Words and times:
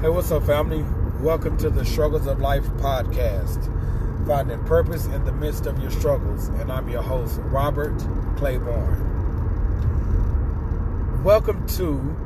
Hey, 0.00 0.08
what's 0.08 0.30
up, 0.30 0.46
family? 0.46 0.82
Welcome 1.22 1.58
to 1.58 1.68
the 1.68 1.84
Struggles 1.84 2.26
of 2.26 2.40
Life 2.40 2.64
podcast, 2.78 3.66
finding 4.26 4.64
purpose 4.64 5.04
in 5.04 5.26
the 5.26 5.32
midst 5.32 5.66
of 5.66 5.78
your 5.78 5.90
struggles. 5.90 6.48
And 6.48 6.72
I'm 6.72 6.88
your 6.88 7.02
host, 7.02 7.38
Robert 7.42 7.98
Claiborne. 8.38 8.96
Welcome 11.22 11.66
to 11.76 12.16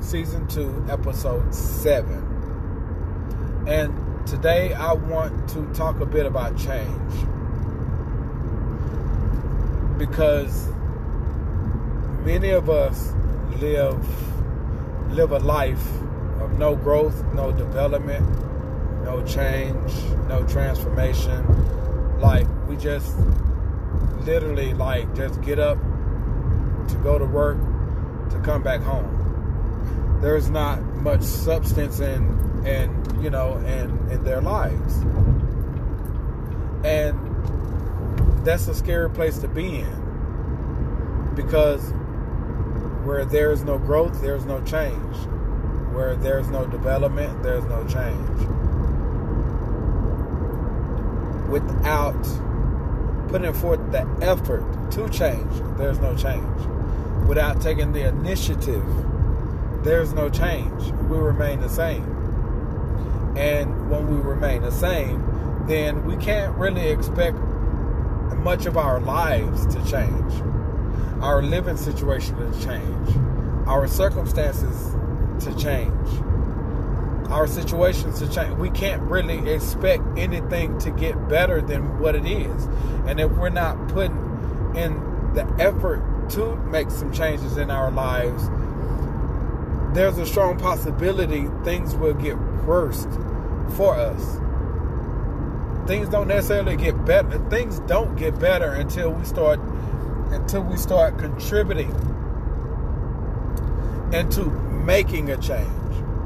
season 0.00 0.48
two, 0.48 0.84
episode 0.90 1.54
seven. 1.54 2.26
And 3.68 4.26
today 4.26 4.74
I 4.74 4.92
want 4.92 5.48
to 5.50 5.64
talk 5.74 6.00
a 6.00 6.06
bit 6.06 6.26
about 6.26 6.58
change 6.58 7.12
because 9.96 10.66
many 12.24 12.50
of 12.50 12.68
us 12.68 13.12
live 13.60 14.04
live 15.12 15.30
a 15.30 15.38
life 15.38 15.86
of 16.42 16.58
no 16.58 16.76
growth, 16.76 17.22
no 17.34 17.52
development, 17.52 18.26
no 19.04 19.22
change, 19.24 19.92
no 20.28 20.44
transformation. 20.46 22.20
Like 22.20 22.46
we 22.68 22.76
just 22.76 23.16
literally 24.24 24.74
like 24.74 25.14
just 25.14 25.40
get 25.42 25.58
up 25.58 25.78
to 26.88 26.96
go 27.02 27.18
to 27.18 27.24
work 27.24 27.58
to 28.30 28.40
come 28.40 28.62
back 28.62 28.80
home. 28.80 30.18
There's 30.20 30.50
not 30.50 30.82
much 30.96 31.22
substance 31.22 32.00
in 32.00 32.62
and 32.64 33.22
you 33.22 33.30
know 33.30 33.56
in 33.58 34.10
in 34.10 34.24
their 34.24 34.40
lives. 34.40 34.96
And 36.84 37.18
that's 38.44 38.66
a 38.68 38.74
scary 38.74 39.10
place 39.10 39.38
to 39.38 39.48
be 39.48 39.80
in 39.80 41.32
because 41.34 41.92
where 43.04 43.24
there 43.24 43.52
is 43.52 43.64
no 43.64 43.78
growth, 43.78 44.20
there's 44.20 44.44
no 44.44 44.60
change. 44.62 45.16
Where 45.92 46.16
there's 46.16 46.48
no 46.48 46.66
development, 46.66 47.42
there's 47.42 47.64
no 47.64 47.86
change. 47.86 48.38
Without 51.48 52.22
putting 53.28 53.52
forth 53.52 53.92
the 53.92 54.06
effort 54.22 54.90
to 54.92 55.08
change, 55.10 55.52
there's 55.76 55.98
no 55.98 56.16
change. 56.16 56.66
Without 57.26 57.60
taking 57.60 57.92
the 57.92 58.08
initiative, 58.08 58.84
there's 59.84 60.12
no 60.12 60.28
change. 60.30 60.92
We 61.10 61.18
remain 61.18 61.60
the 61.60 61.68
same. 61.68 62.04
And 63.36 63.90
when 63.90 64.06
we 64.08 64.20
remain 64.20 64.62
the 64.62 64.72
same, 64.72 65.22
then 65.66 66.04
we 66.04 66.16
can't 66.16 66.56
really 66.56 66.88
expect 66.88 67.36
much 68.36 68.66
of 68.66 68.76
our 68.76 69.00
lives 69.00 69.66
to 69.66 69.84
change, 69.84 70.32
our 71.22 71.42
living 71.42 71.76
situation 71.76 72.36
to 72.36 72.64
change, 72.64 73.16
our 73.66 73.86
circumstances 73.86 74.94
to 75.44 75.54
change, 75.56 75.92
our 77.30 77.46
situations 77.46 78.18
to 78.20 78.28
change. 78.28 78.54
We 78.58 78.70
can't 78.70 79.02
really 79.02 79.50
expect 79.50 80.02
anything 80.16 80.78
to 80.80 80.90
get 80.90 81.28
better 81.28 81.60
than 81.60 81.98
what 81.98 82.14
it 82.14 82.26
is. 82.26 82.64
And 83.06 83.20
if 83.20 83.30
we're 83.32 83.48
not 83.48 83.88
putting 83.88 84.16
in 84.76 85.32
the 85.34 85.46
effort 85.58 86.30
to 86.30 86.56
make 86.56 86.90
some 86.90 87.12
changes 87.12 87.56
in 87.56 87.70
our 87.70 87.90
lives, 87.90 88.48
there's 89.94 90.16
a 90.18 90.26
strong 90.26 90.58
possibility 90.58 91.48
things 91.64 91.94
will 91.94 92.14
get 92.14 92.38
worse 92.64 93.06
for 93.76 93.94
us. 93.94 94.38
Things 95.86 96.08
don't 96.08 96.28
necessarily 96.28 96.76
get 96.76 97.04
better. 97.04 97.38
Things 97.50 97.80
don't 97.80 98.16
get 98.16 98.38
better 98.38 98.72
until 98.72 99.12
we 99.12 99.24
start 99.24 99.58
until 100.30 100.62
we 100.62 100.76
start 100.76 101.18
contributing 101.18 101.90
into 104.12 104.44
making 104.84 105.30
a 105.30 105.36
change. 105.36 105.68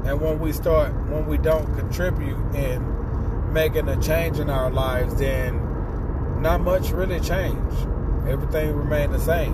And 0.05 0.21
when 0.21 0.39
we 0.39 0.51
start 0.51 0.93
when 1.09 1.25
we 1.25 1.37
don't 1.37 1.65
contribute 1.77 2.37
in 2.55 3.53
making 3.53 3.87
a 3.89 4.01
change 4.01 4.39
in 4.39 4.49
our 4.49 4.71
lives, 4.71 5.15
then 5.15 6.41
not 6.41 6.61
much 6.61 6.91
really 6.91 7.19
change. 7.19 7.73
Everything 8.27 8.75
remain 8.75 9.11
the 9.11 9.19
same. 9.19 9.53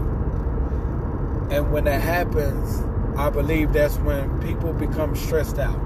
And 1.51 1.71
when 1.71 1.83
that 1.85 2.01
happens, 2.01 2.83
I 3.17 3.29
believe 3.29 3.73
that's 3.73 3.97
when 3.97 4.39
people 4.41 4.73
become 4.73 5.15
stressed 5.15 5.59
out. 5.59 5.79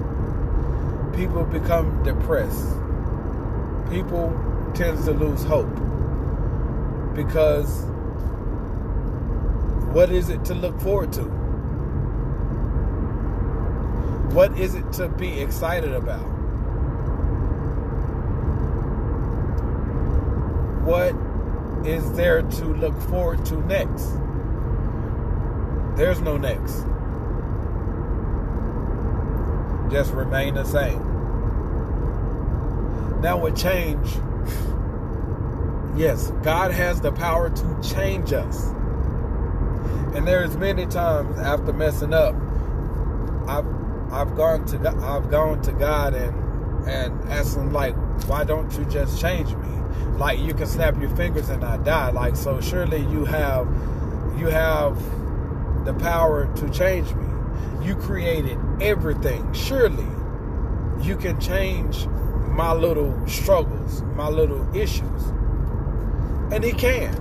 People 1.14 1.44
become 1.44 2.02
depressed. 2.02 2.68
People 3.90 4.30
tend 4.74 5.04
to 5.04 5.12
lose 5.12 5.42
hope. 5.44 5.74
Because 7.14 7.82
what 9.92 10.10
is 10.10 10.30
it 10.30 10.44
to 10.46 10.54
look 10.54 10.80
forward 10.80 11.12
to? 11.14 11.37
What 14.34 14.58
is 14.58 14.74
it 14.74 14.92
to 14.94 15.08
be 15.08 15.40
excited 15.40 15.92
about? 15.92 16.26
What 20.84 21.14
is 21.86 22.12
there 22.12 22.42
to 22.42 22.64
look 22.64 22.98
forward 23.02 23.44
to 23.46 23.56
next? 23.66 24.12
There's 25.96 26.20
no 26.20 26.36
next 26.36 26.84
just 29.90 30.12
remain 30.12 30.54
the 30.54 30.64
same. 30.64 31.02
Now, 33.20 33.38
with 33.38 33.56
change, 33.56 34.06
yes, 35.96 36.30
God 36.42 36.70
has 36.72 37.00
the 37.00 37.12
power 37.12 37.50
to 37.50 37.80
change 37.82 38.32
us. 38.32 38.68
And 40.14 40.26
there's 40.26 40.56
many 40.56 40.86
times 40.86 41.38
after 41.38 41.72
messing 41.72 42.14
up, 42.14 42.34
I've 43.46 43.77
I've 44.10 44.36
gone 44.36 44.64
to 44.66 44.88
I've 45.02 45.30
gone 45.30 45.60
to 45.62 45.72
God 45.72 46.14
and 46.14 46.88
and 46.88 47.30
asked 47.30 47.56
him 47.56 47.72
like, 47.72 47.94
why 48.26 48.44
don't 48.44 48.72
you 48.78 48.84
just 48.86 49.20
change 49.20 49.54
me? 49.54 49.68
Like 50.16 50.38
you 50.38 50.54
can 50.54 50.66
snap 50.66 50.98
your 51.00 51.10
fingers 51.10 51.48
and 51.48 51.62
I 51.64 51.76
die. 51.78 52.10
Like 52.10 52.36
so, 52.36 52.60
surely 52.60 53.00
you 53.00 53.24
have 53.24 53.66
you 54.38 54.46
have 54.46 54.96
the 55.84 55.94
power 55.94 56.52
to 56.56 56.70
change 56.70 57.12
me. 57.14 57.26
You 57.86 57.96
created 57.96 58.58
everything. 58.80 59.52
Surely 59.52 60.06
you 61.00 61.16
can 61.16 61.40
change 61.40 62.06
my 62.06 62.72
little 62.72 63.14
struggles, 63.28 64.02
my 64.14 64.28
little 64.28 64.66
issues. 64.74 65.24
And 66.50 66.64
He 66.64 66.72
can. 66.72 67.14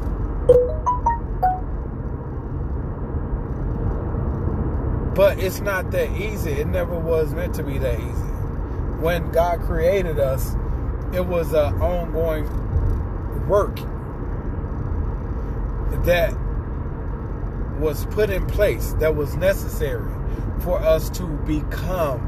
But 5.17 5.39
it's 5.39 5.61
not 5.61 5.89
that 5.91 6.11
easy. 6.11 6.51
It 6.51 6.67
never 6.67 6.93
was 6.93 7.33
meant 7.33 7.55
to 7.55 7.63
be 7.63 7.79
that 7.79 7.99
easy. 7.99 8.27
When 9.01 9.31
God 9.31 9.61
created 9.61 10.19
us, 10.19 10.55
it 11.11 11.25
was 11.25 11.53
an 11.53 11.81
ongoing 11.81 12.45
work 13.47 13.77
that 16.05 16.37
was 17.79 18.05
put 18.05 18.29
in 18.29 18.45
place, 18.45 18.93
that 18.99 19.15
was 19.15 19.35
necessary 19.35 20.13
for 20.59 20.79
us 20.79 21.09
to 21.09 21.23
become 21.47 22.19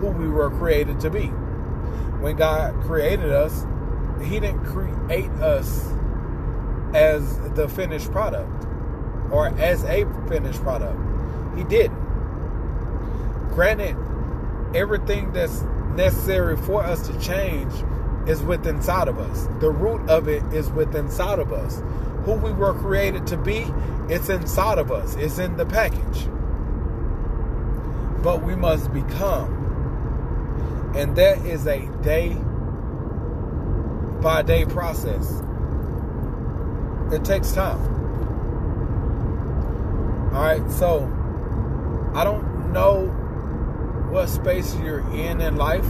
who 0.00 0.06
we 0.08 0.28
were 0.28 0.48
created 0.48 0.98
to 1.00 1.10
be. 1.10 1.26
When 1.26 2.36
God 2.36 2.74
created 2.84 3.32
us, 3.32 3.66
He 4.22 4.40
didn't 4.40 4.64
create 4.64 5.30
us 5.42 5.92
as 6.94 7.38
the 7.50 7.68
finished 7.68 8.10
product 8.12 8.64
or 9.30 9.48
as 9.58 9.84
a 9.84 10.06
finished 10.26 10.62
product. 10.62 11.05
He 11.56 11.64
didn't. 11.64 11.98
Granted, 13.50 13.96
everything 14.74 15.32
that's 15.32 15.62
necessary 15.94 16.56
for 16.56 16.84
us 16.84 17.06
to 17.08 17.18
change 17.18 17.72
is 18.28 18.42
within 18.42 18.76
inside 18.76 19.08
of 19.08 19.18
us. 19.18 19.46
The 19.60 19.70
root 19.70 20.08
of 20.10 20.28
it 20.28 20.42
is 20.52 20.70
within 20.70 21.06
inside 21.06 21.38
of 21.38 21.52
us. 21.52 21.82
Who 22.24 22.32
we 22.32 22.52
were 22.52 22.74
created 22.74 23.26
to 23.28 23.36
be, 23.36 23.66
it's 24.08 24.28
inside 24.28 24.78
of 24.78 24.90
us. 24.90 25.14
It's 25.16 25.38
in 25.38 25.56
the 25.56 25.66
package 25.66 26.26
but 28.26 28.42
we 28.42 28.56
must 28.56 28.92
become. 28.92 30.92
And 30.96 31.14
that 31.14 31.46
is 31.46 31.64
a 31.68 31.86
day 32.02 32.34
by 34.20 34.42
day 34.42 34.64
process. 34.64 35.30
It 37.12 37.24
takes 37.24 37.52
time. 37.52 37.78
All 40.34 40.42
right, 40.42 40.70
so 40.72 41.06
I 42.16 42.24
don't 42.24 42.72
know 42.72 43.08
what 44.10 44.30
space 44.30 44.74
you're 44.76 45.00
in 45.12 45.42
in 45.42 45.56
life. 45.56 45.84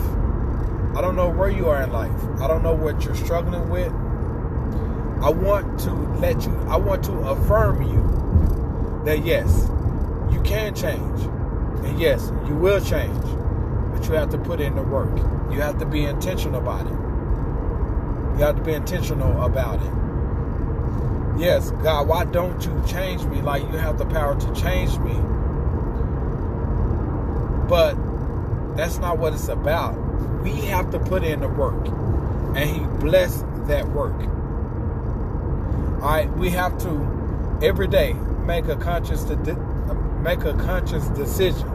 I 0.96 1.00
don't 1.00 1.14
know 1.14 1.28
where 1.28 1.48
you 1.48 1.68
are 1.68 1.80
in 1.82 1.92
life. 1.92 2.40
I 2.40 2.48
don't 2.48 2.64
know 2.64 2.74
what 2.74 3.04
you're 3.04 3.14
struggling 3.14 3.68
with. 3.68 3.92
I 5.22 5.30
want 5.30 5.78
to 5.80 5.92
let 6.18 6.44
you, 6.44 6.52
I 6.68 6.78
want 6.78 7.04
to 7.04 7.12
affirm 7.12 7.80
you 7.82 9.04
that 9.04 9.24
yes, 9.24 9.70
you 10.32 10.40
can 10.42 10.74
change. 10.74 11.20
And 11.86 12.00
yes, 12.00 12.32
you 12.48 12.56
will 12.56 12.80
change, 12.80 13.22
but 13.92 14.04
you 14.08 14.14
have 14.14 14.30
to 14.30 14.38
put 14.38 14.60
in 14.60 14.74
the 14.74 14.82
work. 14.82 15.16
You 15.52 15.60
have 15.60 15.78
to 15.78 15.86
be 15.86 16.06
intentional 16.06 16.60
about 16.60 16.86
it. 16.86 18.36
You 18.36 18.44
have 18.44 18.56
to 18.56 18.62
be 18.62 18.72
intentional 18.72 19.44
about 19.44 19.80
it. 19.80 21.40
Yes, 21.40 21.70
God, 21.84 22.08
why 22.08 22.24
don't 22.24 22.64
you 22.64 22.82
change 22.84 23.22
me 23.26 23.42
like 23.42 23.62
you 23.62 23.78
have 23.78 23.96
the 23.96 24.06
power 24.06 24.34
to 24.40 24.54
change 24.60 24.98
me? 24.98 25.14
But 27.68 27.96
That's 28.76 28.98
not 28.98 29.18
what 29.18 29.32
it's 29.32 29.48
about. 29.48 29.94
We 30.42 30.52
have 30.66 30.90
to 30.90 30.98
put 30.98 31.24
in 31.24 31.40
the 31.40 31.48
work, 31.48 31.86
and 32.56 32.58
He 32.58 32.80
blessed 33.00 33.44
that 33.68 33.88
work. 33.88 34.14
All 36.02 36.10
right, 36.10 36.30
we 36.36 36.50
have 36.50 36.78
to 36.82 37.58
every 37.62 37.88
day 37.88 38.12
make 38.12 38.66
a 38.66 38.76
conscious 38.76 39.24
make 40.22 40.40
a 40.44 40.54
conscious 40.54 41.08
decision 41.10 41.68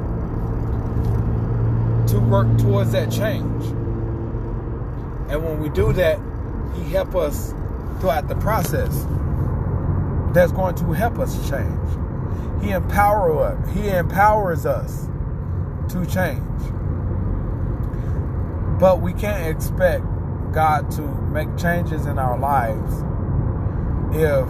to 2.08 2.20
work 2.20 2.48
towards 2.60 2.92
that 2.92 3.12
change. 3.12 3.66
And 5.30 5.44
when 5.44 5.60
we 5.60 5.70
do 5.70 5.92
that, 5.94 6.20
He 6.76 6.84
help 6.92 7.16
us 7.16 7.54
throughout 8.00 8.28
the 8.28 8.36
process. 8.36 9.06
That's 10.34 10.52
going 10.52 10.76
to 10.76 10.94
help 10.94 11.20
us 11.20 11.50
change. 11.50 12.64
He 12.64 12.72
empower 12.72 13.44
us. 13.44 13.70
He 13.74 13.90
empowers 13.90 14.66
us 14.68 15.08
to 15.92 16.06
change. 16.06 16.62
But 18.80 19.02
we 19.02 19.14
can't 19.14 19.48
expect 19.48 20.04
God 20.52 20.90
to 20.92 21.02
make 21.02 21.56
changes 21.58 22.06
in 22.06 22.18
our 22.18 22.38
lives 22.38 22.94
if 24.14 24.48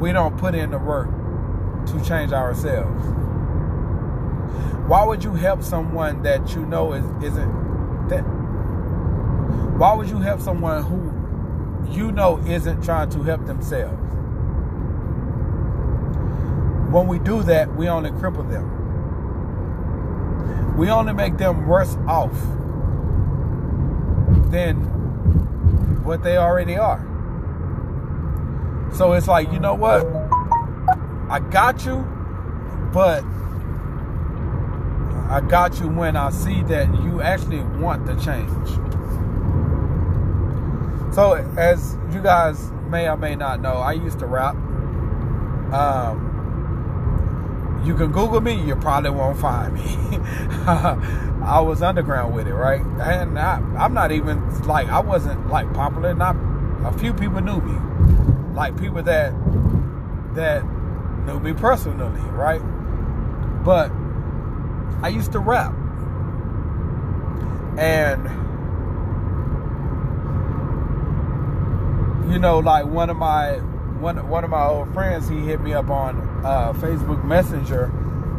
we 0.00 0.12
don't 0.12 0.36
put 0.38 0.54
in 0.54 0.70
the 0.70 0.78
work 0.78 1.08
to 1.86 2.04
change 2.04 2.32
ourselves. 2.32 3.04
Why 4.88 5.04
would 5.04 5.24
you 5.24 5.34
help 5.34 5.62
someone 5.62 6.22
that 6.22 6.54
you 6.54 6.64
know 6.64 6.92
is, 6.92 7.04
isn't 7.24 8.08
that? 8.08 8.22
Why 9.78 9.94
would 9.94 10.08
you 10.08 10.18
help 10.18 10.40
someone 10.40 10.84
who 10.84 11.92
you 11.92 12.12
know 12.12 12.38
isn't 12.46 12.82
trying 12.84 13.10
to 13.10 13.22
help 13.22 13.46
themselves? 13.46 14.15
When 16.96 17.08
we 17.08 17.18
do 17.18 17.42
that, 17.42 17.76
we 17.76 17.88
only 17.90 18.10
cripple 18.10 18.48
them. 18.48 18.66
We 20.78 20.88
only 20.88 21.12
make 21.12 21.36
them 21.36 21.66
worse 21.66 21.94
off 22.08 22.32
than 24.50 24.76
what 26.04 26.22
they 26.22 26.38
already 26.38 26.78
are. 26.78 27.04
So 28.94 29.12
it's 29.12 29.28
like, 29.28 29.52
you 29.52 29.58
know 29.60 29.74
what? 29.74 30.06
I 31.28 31.38
got 31.50 31.84
you, 31.84 31.96
but 32.94 33.22
I 35.28 35.42
got 35.46 35.78
you 35.78 35.88
when 35.88 36.16
I 36.16 36.30
see 36.30 36.62
that 36.62 36.88
you 37.02 37.20
actually 37.20 37.60
want 37.78 38.06
the 38.06 38.14
change. 38.14 38.68
So, 41.14 41.34
as 41.58 41.98
you 42.10 42.22
guys 42.22 42.70
may 42.88 43.06
or 43.06 43.18
may 43.18 43.36
not 43.36 43.60
know, 43.60 43.74
I 43.74 43.92
used 43.92 44.18
to 44.20 44.26
rap. 44.26 44.54
Um, 45.74 46.35
you 47.86 47.94
can 47.94 48.10
Google 48.10 48.40
me, 48.40 48.60
you 48.60 48.74
probably 48.74 49.10
won't 49.10 49.38
find 49.38 49.72
me. 49.72 49.82
I 50.66 51.60
was 51.60 51.82
underground 51.82 52.34
with 52.34 52.48
it, 52.48 52.54
right? 52.54 52.80
And 52.80 53.38
I, 53.38 53.58
I'm 53.78 53.94
not 53.94 54.10
even 54.10 54.62
like 54.62 54.88
I 54.88 54.98
wasn't 54.98 55.48
like 55.48 55.72
popular. 55.72 56.12
Not 56.12 56.34
a 56.84 56.92
few 56.98 57.14
people 57.14 57.40
knew 57.40 57.60
me, 57.60 58.54
like 58.54 58.76
people 58.76 59.04
that 59.04 59.32
that 60.34 60.64
knew 61.24 61.38
me 61.38 61.52
personally, 61.52 62.20
right? 62.32 62.60
But 63.64 63.92
I 65.02 65.08
used 65.08 65.30
to 65.32 65.38
rap, 65.38 65.72
and 67.78 68.24
you 72.32 72.40
know, 72.40 72.58
like 72.58 72.86
one 72.86 73.10
of 73.10 73.16
my 73.16 73.60
one 74.00 74.28
one 74.28 74.44
of 74.44 74.50
my 74.50 74.64
old 74.64 74.92
friends, 74.92 75.28
he 75.28 75.38
hit 75.40 75.60
me 75.60 75.72
up 75.72 75.90
on 75.90 76.18
uh, 76.44 76.72
Facebook 76.74 77.24
Messenger 77.24 77.92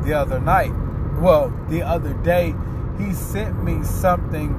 the 0.03 0.13
other 0.13 0.39
night. 0.39 0.71
Well, 1.19 1.49
the 1.69 1.81
other 1.81 2.13
day, 2.13 2.53
he 2.97 3.13
sent 3.13 3.63
me 3.63 3.83
something 3.83 4.55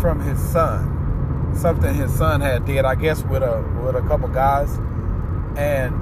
from 0.00 0.20
his 0.20 0.38
son, 0.38 1.54
something 1.56 1.94
his 1.94 2.12
son 2.12 2.40
had 2.40 2.64
did, 2.64 2.84
I 2.84 2.94
guess, 2.94 3.22
with 3.24 3.42
a 3.42 3.62
with 3.84 3.96
a 3.96 4.02
couple 4.02 4.28
guys, 4.28 4.70
and 5.56 5.94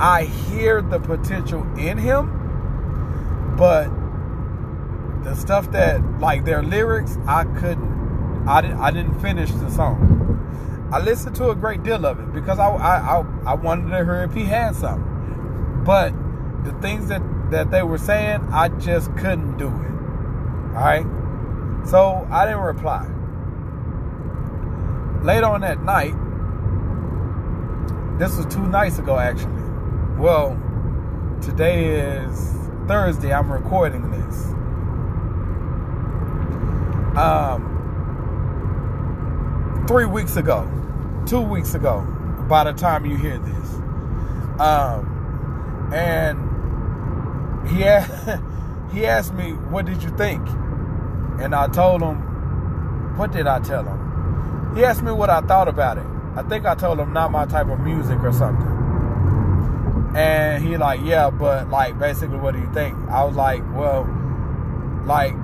I 0.00 0.24
hear 0.24 0.82
the 0.82 0.98
potential 0.98 1.62
in 1.78 1.98
him, 1.98 3.54
but 3.56 3.90
the 5.24 5.34
stuff 5.34 5.70
that 5.72 6.02
like 6.18 6.44
their 6.44 6.62
lyrics, 6.62 7.16
I 7.26 7.44
couldn't, 7.44 8.48
I 8.48 8.60
didn't, 8.60 8.80
I 8.80 8.90
didn't 8.90 9.20
finish 9.20 9.50
the 9.52 9.70
song. 9.70 10.11
I 10.92 11.00
listened 11.00 11.34
to 11.36 11.48
a 11.48 11.54
great 11.54 11.82
deal 11.82 12.04
of 12.04 12.20
it 12.20 12.34
because 12.34 12.58
I, 12.58 12.68
I, 12.68 12.96
I, 12.98 13.24
I 13.46 13.54
wanted 13.54 13.88
to 13.88 14.04
hear 14.04 14.24
if 14.24 14.34
he 14.34 14.44
had 14.44 14.76
something. 14.76 15.82
But 15.86 16.12
the 16.64 16.72
things 16.82 17.08
that, 17.08 17.22
that 17.50 17.70
they 17.70 17.82
were 17.82 17.96
saying, 17.96 18.46
I 18.52 18.68
just 18.68 19.10
couldn't 19.16 19.56
do 19.56 19.68
it. 19.68 19.72
All 20.76 20.84
right? 20.84 21.06
So 21.88 22.28
I 22.30 22.44
didn't 22.44 22.60
reply. 22.60 23.06
Later 25.22 25.46
on 25.46 25.62
that 25.62 25.82
night, 25.82 26.12
this 28.18 28.36
was 28.36 28.44
two 28.54 28.66
nights 28.68 28.98
ago 28.98 29.18
actually. 29.18 29.62
Well, 30.18 30.60
today 31.40 31.86
is 31.86 32.54
Thursday. 32.86 33.32
I'm 33.32 33.50
recording 33.50 34.10
this. 34.10 34.44
Um, 37.16 37.70
three 39.88 40.06
weeks 40.06 40.36
ago, 40.36 40.68
two 41.26 41.40
weeks 41.40 41.74
ago, 41.74 42.00
by 42.48 42.64
the 42.64 42.72
time 42.72 43.06
you 43.06 43.16
hear 43.16 43.38
this. 43.38 43.74
Um, 44.60 45.90
and 45.92 46.38
he 47.68 47.78
he 48.96 49.06
asked 49.06 49.34
me, 49.34 49.52
"What 49.52 49.86
did 49.86 50.02
you 50.02 50.10
think?" 50.10 50.46
And 51.40 51.54
I 51.54 51.68
told 51.68 52.02
him, 52.02 53.16
"What 53.16 53.32
did 53.32 53.46
I 53.46 53.60
tell 53.60 53.84
him?" 53.84 54.74
He 54.76 54.84
asked 54.84 55.02
me 55.02 55.12
what 55.12 55.28
I 55.28 55.40
thought 55.42 55.68
about 55.68 55.98
it. 55.98 56.06
I 56.34 56.42
think 56.42 56.64
I 56.64 56.74
told 56.74 56.98
him 56.98 57.12
not 57.12 57.30
my 57.30 57.44
type 57.44 57.68
of 57.68 57.80
music 57.80 58.18
or 58.20 58.32
something. 58.32 58.66
And 60.16 60.64
he 60.64 60.78
like, 60.78 61.00
yeah, 61.02 61.28
but 61.28 61.68
like 61.68 61.98
basically, 61.98 62.38
what 62.38 62.54
do 62.54 62.60
you 62.60 62.72
think? 62.72 62.96
I 63.10 63.24
was 63.24 63.36
like, 63.36 63.62
well, 63.74 64.04
like 65.04 65.34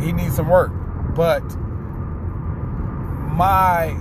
he 0.00 0.12
needs 0.12 0.36
some 0.36 0.48
work, 0.48 0.72
but 1.14 1.42
my 3.34 3.94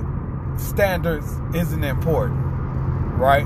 standards 0.57 1.27
isn't 1.55 1.83
important, 1.83 2.39
right? 3.15 3.45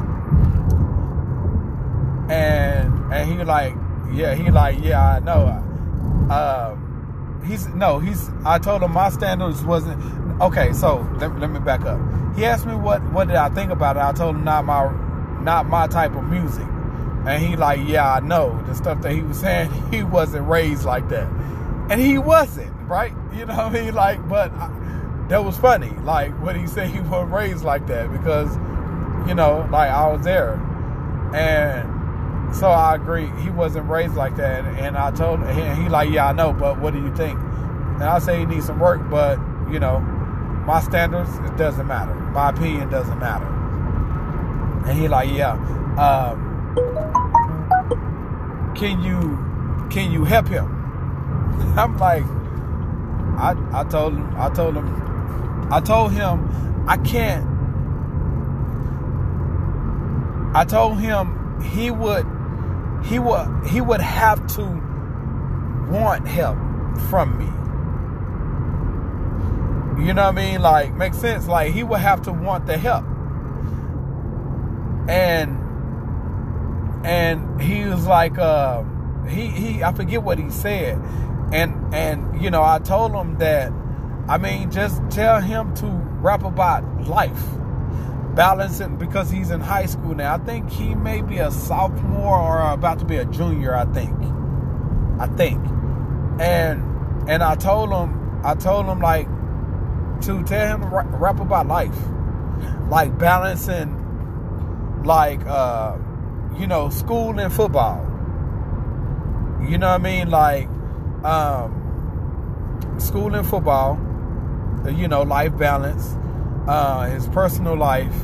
And 2.30 3.13
and 3.13 3.31
he 3.31 3.44
like, 3.44 3.74
yeah, 4.12 4.36
he 4.36 4.51
like, 4.51 4.83
yeah, 4.83 5.15
I 5.15 5.19
know. 5.19 5.63
Um, 6.30 7.42
he's 7.45 7.68
no, 7.68 7.99
he's. 7.99 8.30
I 8.45 8.59
told 8.59 8.83
him 8.83 8.92
my 8.92 9.09
standards 9.09 9.64
wasn't 9.64 10.02
okay. 10.42 10.73
So 10.73 11.07
let, 11.19 11.37
let 11.40 11.49
me 11.49 11.59
back 11.59 11.81
up. 11.81 11.99
He 12.35 12.45
asked 12.45 12.66
me 12.66 12.76
what 12.76 13.02
what 13.11 13.28
did 13.28 13.37
I 13.37 13.49
think 13.49 13.71
about 13.71 13.95
it. 13.95 14.02
I 14.02 14.11
told 14.11 14.35
him 14.35 14.44
not 14.44 14.66
my 14.66 14.92
not 15.42 15.68
my 15.68 15.87
type 15.87 16.16
of 16.16 16.23
music. 16.26 16.68
And 17.26 17.44
he 17.44 17.57
like, 17.57 17.81
yeah, 17.85 18.14
I 18.14 18.19
know 18.21 18.61
the 18.68 18.73
stuff 18.73 19.02
that 19.02 19.11
he 19.11 19.21
was 19.21 19.40
saying. 19.42 19.71
He 19.92 20.04
wasn't 20.04 20.47
raised 20.47 20.85
like 20.85 21.09
that, 21.09 21.28
and 21.90 21.99
he 21.99 22.18
wasn't, 22.18 22.73
right? 22.87 23.14
You 23.33 23.45
know 23.45 23.56
what 23.56 23.66
I 23.66 23.69
mean? 23.69 23.94
Like, 23.94 24.28
but 24.28 24.52
that 25.30 25.44
was 25.44 25.57
funny. 25.57 25.90
Like 25.90 26.31
when 26.42 26.60
he 26.60 26.68
said 26.68 26.90
he 26.90 27.00
wasn't 27.02 27.31
raised 27.31 27.64
like 27.64 27.88
that 27.88 28.12
because, 28.12 28.56
you 29.28 29.36
know, 29.36 29.68
like 29.72 29.90
I 29.90 30.07
was 30.07 30.24
there, 30.24 30.54
and 31.34 32.56
so 32.56 32.69
I 32.69 32.96
agree 32.96 33.30
he 33.42 33.50
wasn't 33.50 33.90
raised 33.90 34.16
like 34.16 34.38
that. 34.38 34.66
And 34.66 34.98
I 34.98 35.12
told 35.12 35.42
him, 35.42 35.84
he 35.84 35.90
like, 35.90 36.10
yeah, 36.10 36.28
I 36.28 36.31
know, 36.31 36.54
but 36.54 36.80
what 36.80 36.94
do 36.94 37.02
you 37.02 37.14
think? 37.16 37.38
And 37.40 38.04
I 38.04 38.19
say 38.19 38.40
he 38.40 38.46
needs 38.46 38.68
some 38.68 38.80
work, 38.80 39.10
but 39.10 39.38
you 39.69 39.80
know, 39.80 40.00
my 40.66 40.81
standards 40.81 41.30
it 41.40 41.57
doesn't 41.57 41.88
matter. 41.88 42.14
My 42.14 42.50
opinion 42.50 42.90
doesn't 42.90 43.19
matter. 43.19 43.46
And 44.88 44.98
he 44.98 45.07
like, 45.07 45.30
yeah. 45.31 45.54
Um, 45.98 46.46
can 48.76 49.02
you 49.02 49.44
can 49.90 50.12
you 50.12 50.24
help 50.24 50.48
him? 50.48 50.66
I'm 51.78 51.98
like, 51.98 52.24
I 53.38 53.56
I 53.74 53.84
told 53.84 54.14
him 54.14 54.34
I 54.38 54.50
told 54.50 54.78
him 54.78 55.07
I 55.69 55.81
told 55.81 56.14
him 56.14 56.86
I 56.88 56.97
can't. 56.97 57.45
I 60.56 60.64
told 60.64 61.00
him 61.00 61.62
he 61.62 61.92
would 61.92 62.26
he 63.04 63.19
would 63.19 63.68
he 63.68 63.81
would 63.81 64.02
have 64.02 64.47
to 64.56 64.64
want 65.92 66.28
help 66.28 66.57
from 67.09 67.38
me. 67.38 67.45
You 70.06 70.14
know 70.14 70.24
what 70.24 70.38
I 70.38 70.52
mean? 70.52 70.62
Like 70.62 70.94
makes 70.95 71.18
sense. 71.18 71.47
Like 71.47 71.74
he 71.74 71.83
would 71.83 72.00
have 72.00 72.21
to 72.24 72.31
want 72.31 72.66
the 72.66 72.78
help. 72.78 73.04
And 75.09 75.57
and 77.06 77.62
he 77.62 77.86
was 77.86 78.07
like 78.07 78.38
uh 78.38 78.83
he 79.28 79.47
he 79.47 79.83
I 79.83 79.92
forget 79.92 80.24
what 80.24 80.40
he 80.40 80.50
said. 80.50 80.97
And 81.52 81.94
and 81.94 82.42
you 82.42 82.52
know, 82.52 82.64
I 82.64 82.80
told 82.80 83.12
him 83.14 83.38
that 83.40 83.71
I 84.30 84.38
mean, 84.38 84.72
just 84.72 85.02
tell 85.10 85.40
him 85.40 85.74
to 85.76 85.86
rap 85.86 86.44
about 86.44 86.84
life, 87.07 87.42
balancing 88.36 88.98
because 88.98 89.31
he's 89.31 89.52
in 89.52 89.62
high 89.62 89.86
school 89.86 90.16
now. 90.16 90.36
I 90.36 90.38
think 90.40 90.69
he 90.69 90.96
may 90.96 91.22
be 91.22 91.38
a 91.38 91.50
sophomore 91.50 92.38
or 92.38 92.72
about 92.72 93.00
to 93.00 93.06
be 93.06 93.16
a 93.16 93.26
junior. 93.26 93.74
I 93.74 93.86
think. 93.86 94.18
I 95.19 95.28
think. 95.28 95.66
And 96.42 96.84
and 97.30 97.42
I 97.42 97.56
told 97.56 97.90
him, 97.90 98.42
I 98.44 98.56
told 98.56 98.86
him 98.86 99.00
like 99.00 99.28
to 100.24 100.44
tell 100.44 100.68
him 100.68 100.81
to 100.81 100.88
rap 100.88 101.40
about 101.40 101.68
life, 101.68 101.98
like 102.90 103.18
balancing, 103.18 103.94
like 105.06 105.40
uh, 105.46 105.98
you 106.57 106.68
know, 106.68 106.90
school 106.90 107.40
and 107.40 107.54
football. 107.54 108.04
You 109.69 109.78
know 109.78 109.88
what 109.88 110.02
I 110.02 110.04
mean? 110.04 110.30
Like 110.30 110.68
um, 111.24 112.96
school 113.00 113.34
and 113.34 113.48
football. 113.48 113.98
You 114.86 115.07
know, 115.07 115.24
life 115.24 115.57
balance, 115.57 116.16
uh, 116.68 117.10
his 117.10 117.28
personal 117.28 117.76
life. 117.76 118.16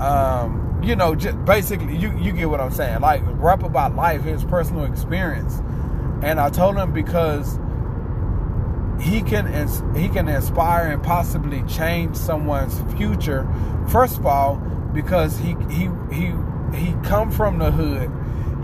Um, 0.00 0.80
you 0.82 0.94
know, 0.94 1.14
just 1.14 1.44
basically, 1.44 1.96
you 1.96 2.16
you 2.18 2.32
get 2.32 2.48
what 2.48 2.60
I'm 2.60 2.70
saying. 2.70 3.00
Like 3.00 3.22
rap 3.26 3.62
about 3.62 3.96
life, 3.96 4.22
his 4.22 4.44
personal 4.44 4.84
experience. 4.84 5.60
And 6.22 6.40
I 6.40 6.50
told 6.50 6.76
him 6.76 6.92
because 6.92 7.58
he 9.00 9.22
can 9.22 9.46
he 9.94 10.08
can 10.08 10.28
inspire 10.28 10.90
and 10.90 11.02
possibly 11.02 11.62
change 11.62 12.16
someone's 12.16 12.80
future. 12.96 13.46
First 13.88 14.18
of 14.18 14.26
all, 14.26 14.56
because 14.92 15.38
he 15.38 15.56
he 15.70 15.88
he 16.12 16.32
he 16.74 16.94
come 17.04 17.30
from 17.30 17.58
the 17.58 17.70
hood, 17.70 18.10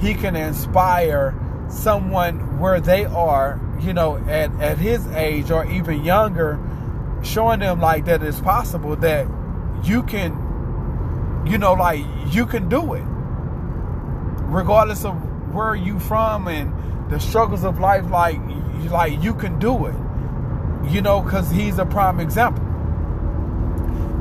he 0.00 0.14
can 0.14 0.36
inspire 0.36 1.34
someone 1.68 2.58
where 2.58 2.80
they 2.80 3.04
are, 3.04 3.60
you 3.80 3.92
know, 3.92 4.16
at 4.28 4.50
at 4.60 4.78
his 4.78 5.06
age 5.08 5.50
or 5.50 5.64
even 5.66 6.04
younger, 6.04 6.58
showing 7.24 7.60
them 7.60 7.80
like 7.80 8.04
that 8.04 8.22
it's 8.22 8.40
possible 8.40 8.96
that 8.96 9.26
you 9.82 10.02
can, 10.02 10.32
you 11.46 11.58
know, 11.58 11.74
like 11.74 12.04
you 12.30 12.46
can 12.46 12.68
do 12.68 12.94
it, 12.94 13.04
regardless 14.46 15.04
of 15.04 15.14
where 15.54 15.74
you 15.74 15.98
from 15.98 16.48
and 16.48 17.10
the 17.10 17.18
struggles 17.18 17.64
of 17.64 17.78
life. 17.80 18.04
Like 18.10 18.40
like 18.90 19.22
you 19.22 19.34
can 19.34 19.58
do 19.58 19.86
it 19.86 19.94
you 20.90 21.00
know, 21.00 21.20
because 21.22 21.50
he's 21.50 21.78
a 21.78 21.86
prime 21.86 22.20
example. 22.20 22.62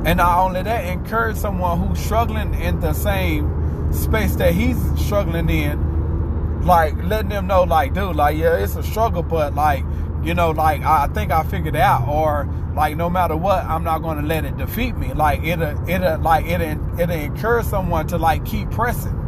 And 0.05 0.17
not 0.17 0.39
only 0.39 0.63
that, 0.63 0.86
encourage 0.86 1.38
someone 1.38 1.79
who's 1.79 2.00
struggling 2.00 2.53
in 2.55 2.79
the 2.79 2.93
same 2.93 3.93
space 3.93 4.36
that 4.36 4.53
he's 4.53 4.77
struggling 5.00 5.50
in, 5.50 6.62
like 6.65 6.95
letting 7.03 7.29
them 7.29 7.48
know, 7.48 7.63
like, 7.63 7.93
dude, 7.93 8.15
like, 8.15 8.38
yeah, 8.38 8.57
it's 8.57 8.75
a 8.75 8.83
struggle, 8.83 9.24
but 9.24 9.55
like, 9.55 9.86
you 10.23 10.33
know, 10.33 10.51
like 10.51 10.81
I 10.81 11.07
think 11.07 11.31
I 11.31 11.43
figured 11.43 11.75
out, 11.75 12.07
or 12.07 12.47
like 12.75 12.95
no 12.95 13.09
matter 13.09 13.35
what, 13.35 13.65
I'm 13.65 13.83
not 13.83 13.99
going 14.01 14.17
to 14.19 14.25
let 14.25 14.45
it 14.45 14.57
defeat 14.57 14.95
me. 14.95 15.13
Like 15.13 15.43
it'll, 15.43 15.65
uh, 15.65 15.85
it'll, 15.87 16.07
uh, 16.07 16.17
like 16.19 16.45
it'll, 16.45 16.99
it'll 16.99 17.15
encourage 17.15 17.65
someone 17.65 18.07
to 18.07 18.17
like 18.17 18.45
keep 18.45 18.71
pressing. 18.71 19.19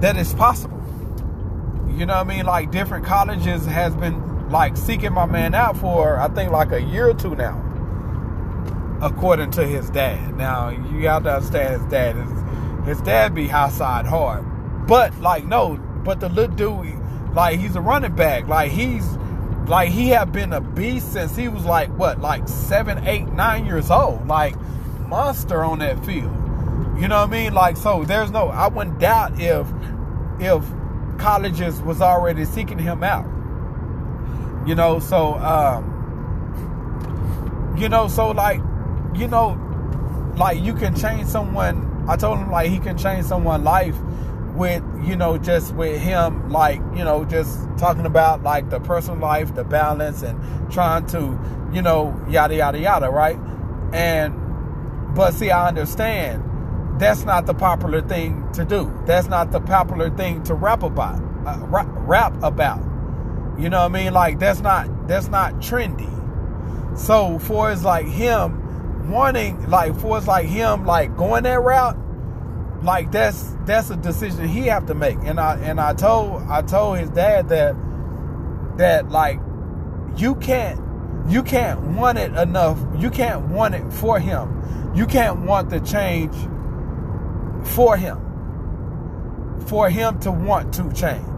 That 0.00 0.16
it's 0.16 0.34
possible. 0.34 0.78
You 1.96 2.06
know 2.06 2.14
what 2.14 2.26
I 2.26 2.36
mean? 2.36 2.46
Like 2.46 2.70
different 2.70 3.04
colleges 3.04 3.66
has 3.66 3.94
been 3.94 4.50
like 4.50 4.76
seeking 4.76 5.12
my 5.12 5.26
man 5.26 5.54
out 5.54 5.76
for 5.76 6.18
I 6.18 6.28
think 6.28 6.50
like 6.50 6.72
a 6.72 6.80
year 6.80 7.08
or 7.08 7.14
two 7.14 7.36
now. 7.36 7.58
According 9.02 9.50
to 9.52 9.66
his 9.66 9.90
dad. 9.90 10.36
Now 10.36 10.70
you 10.70 11.02
got 11.02 11.24
to 11.24 11.34
understand 11.34 11.82
his 11.82 11.90
dad 11.90 12.16
is 12.16 12.86
his 12.86 13.00
dad 13.02 13.34
be 13.34 13.48
high 13.48 13.70
side 13.70 14.06
hard. 14.06 14.44
But 14.86 15.18
like 15.20 15.44
no, 15.44 15.76
but 16.04 16.20
the 16.20 16.28
little 16.28 16.56
dude 16.56 16.98
like 17.34 17.58
he's 17.58 17.76
a 17.76 17.80
running 17.80 18.14
back. 18.14 18.48
Like 18.48 18.70
he's 18.70 19.06
like 19.66 19.90
he 19.90 20.08
had 20.08 20.32
been 20.32 20.52
a 20.52 20.60
beast 20.60 21.12
since 21.12 21.36
he 21.36 21.48
was 21.48 21.64
like 21.64 21.88
what, 21.96 22.20
like 22.20 22.48
seven, 22.48 23.06
eight, 23.06 23.26
nine 23.32 23.64
years 23.66 23.90
old. 23.90 24.26
Like 24.26 24.54
monster 25.08 25.62
on 25.62 25.78
that 25.80 26.04
field. 26.04 26.32
You 27.00 27.08
know 27.08 27.20
what 27.20 27.28
I 27.28 27.32
mean? 27.32 27.54
Like 27.54 27.76
so 27.76 28.04
there's 28.04 28.30
no 28.30 28.48
I 28.48 28.68
wouldn't 28.68 28.98
doubt 28.98 29.40
if 29.40 29.66
if 30.40 30.64
colleges 31.18 31.80
was 31.80 32.00
already 32.00 32.44
seeking 32.44 32.78
him 32.78 33.02
out. 33.02 33.26
You 34.66 34.74
know, 34.74 34.98
so 34.98 35.34
um, 35.38 35.92
you 37.76 37.88
know, 37.88 38.08
so 38.08 38.30
like, 38.30 38.60
you 39.14 39.28
know, 39.28 39.58
like 40.36 40.60
you 40.62 40.74
can 40.74 40.94
change 40.94 41.26
someone. 41.26 42.04
I 42.08 42.16
told 42.16 42.38
him 42.38 42.50
like 42.50 42.70
he 42.70 42.78
can 42.78 42.96
change 42.96 43.24
someone's 43.26 43.64
life 43.64 43.96
with 44.54 44.82
you 45.04 45.16
know 45.16 45.38
just 45.38 45.74
with 45.74 46.00
him 46.00 46.50
like 46.50 46.78
you 46.94 47.04
know 47.04 47.24
just 47.24 47.60
talking 47.78 48.06
about 48.06 48.42
like 48.42 48.68
the 48.70 48.80
personal 48.80 49.18
life 49.18 49.54
the 49.54 49.64
balance 49.64 50.22
and 50.22 50.38
trying 50.70 51.06
to 51.06 51.38
you 51.72 51.80
know 51.80 52.14
yada 52.28 52.54
yada 52.54 52.78
yada 52.78 53.08
right 53.08 53.38
and 53.92 54.34
but 55.14 55.32
see 55.32 55.50
i 55.50 55.68
understand 55.68 56.42
that's 57.00 57.24
not 57.24 57.46
the 57.46 57.54
popular 57.54 58.02
thing 58.02 58.46
to 58.52 58.64
do 58.64 58.92
that's 59.06 59.28
not 59.28 59.50
the 59.52 59.60
popular 59.60 60.10
thing 60.10 60.42
to 60.42 60.54
rap 60.54 60.82
about 60.82 61.18
uh, 61.46 61.58
rap, 61.66 61.88
rap 61.90 62.42
about 62.42 62.92
you 63.58 63.68
know 63.68 63.80
what 63.80 63.96
I 63.96 64.04
mean? 64.04 64.12
Like 64.12 64.38
that's 64.38 64.60
not 64.60 65.08
that's 65.08 65.28
not 65.28 65.54
trendy. 65.54 66.08
So 66.98 67.38
for 67.38 67.70
it's 67.72 67.84
like 67.84 68.06
him 68.06 69.10
wanting 69.10 69.68
like 69.68 69.98
for 69.98 70.18
it's 70.18 70.26
like 70.26 70.46
him 70.46 70.86
like 70.86 71.16
going 71.16 71.44
that 71.44 71.60
route, 71.60 71.96
like 72.82 73.12
that's 73.12 73.56
that's 73.64 73.90
a 73.90 73.96
decision 73.96 74.48
he 74.48 74.62
have 74.62 74.86
to 74.86 74.94
make. 74.94 75.18
And 75.24 75.38
I 75.38 75.56
and 75.58 75.80
I 75.80 75.94
told 75.94 76.42
I 76.48 76.62
told 76.62 76.98
his 76.98 77.10
dad 77.10 77.48
that 77.50 77.74
that 78.76 79.08
like 79.10 79.38
you 80.16 80.34
can't 80.36 80.80
you 81.28 81.42
can't 81.42 81.80
want 81.80 82.18
it 82.18 82.32
enough. 82.34 82.78
You 82.98 83.10
can't 83.10 83.48
want 83.48 83.74
it 83.74 83.92
for 83.92 84.18
him. 84.18 84.92
You 84.94 85.06
can't 85.06 85.42
want 85.42 85.70
the 85.70 85.80
change 85.80 86.34
for 87.68 87.96
him. 87.96 88.18
For 89.66 89.88
him 89.88 90.18
to 90.20 90.32
want 90.32 90.74
to 90.74 90.92
change. 90.92 91.28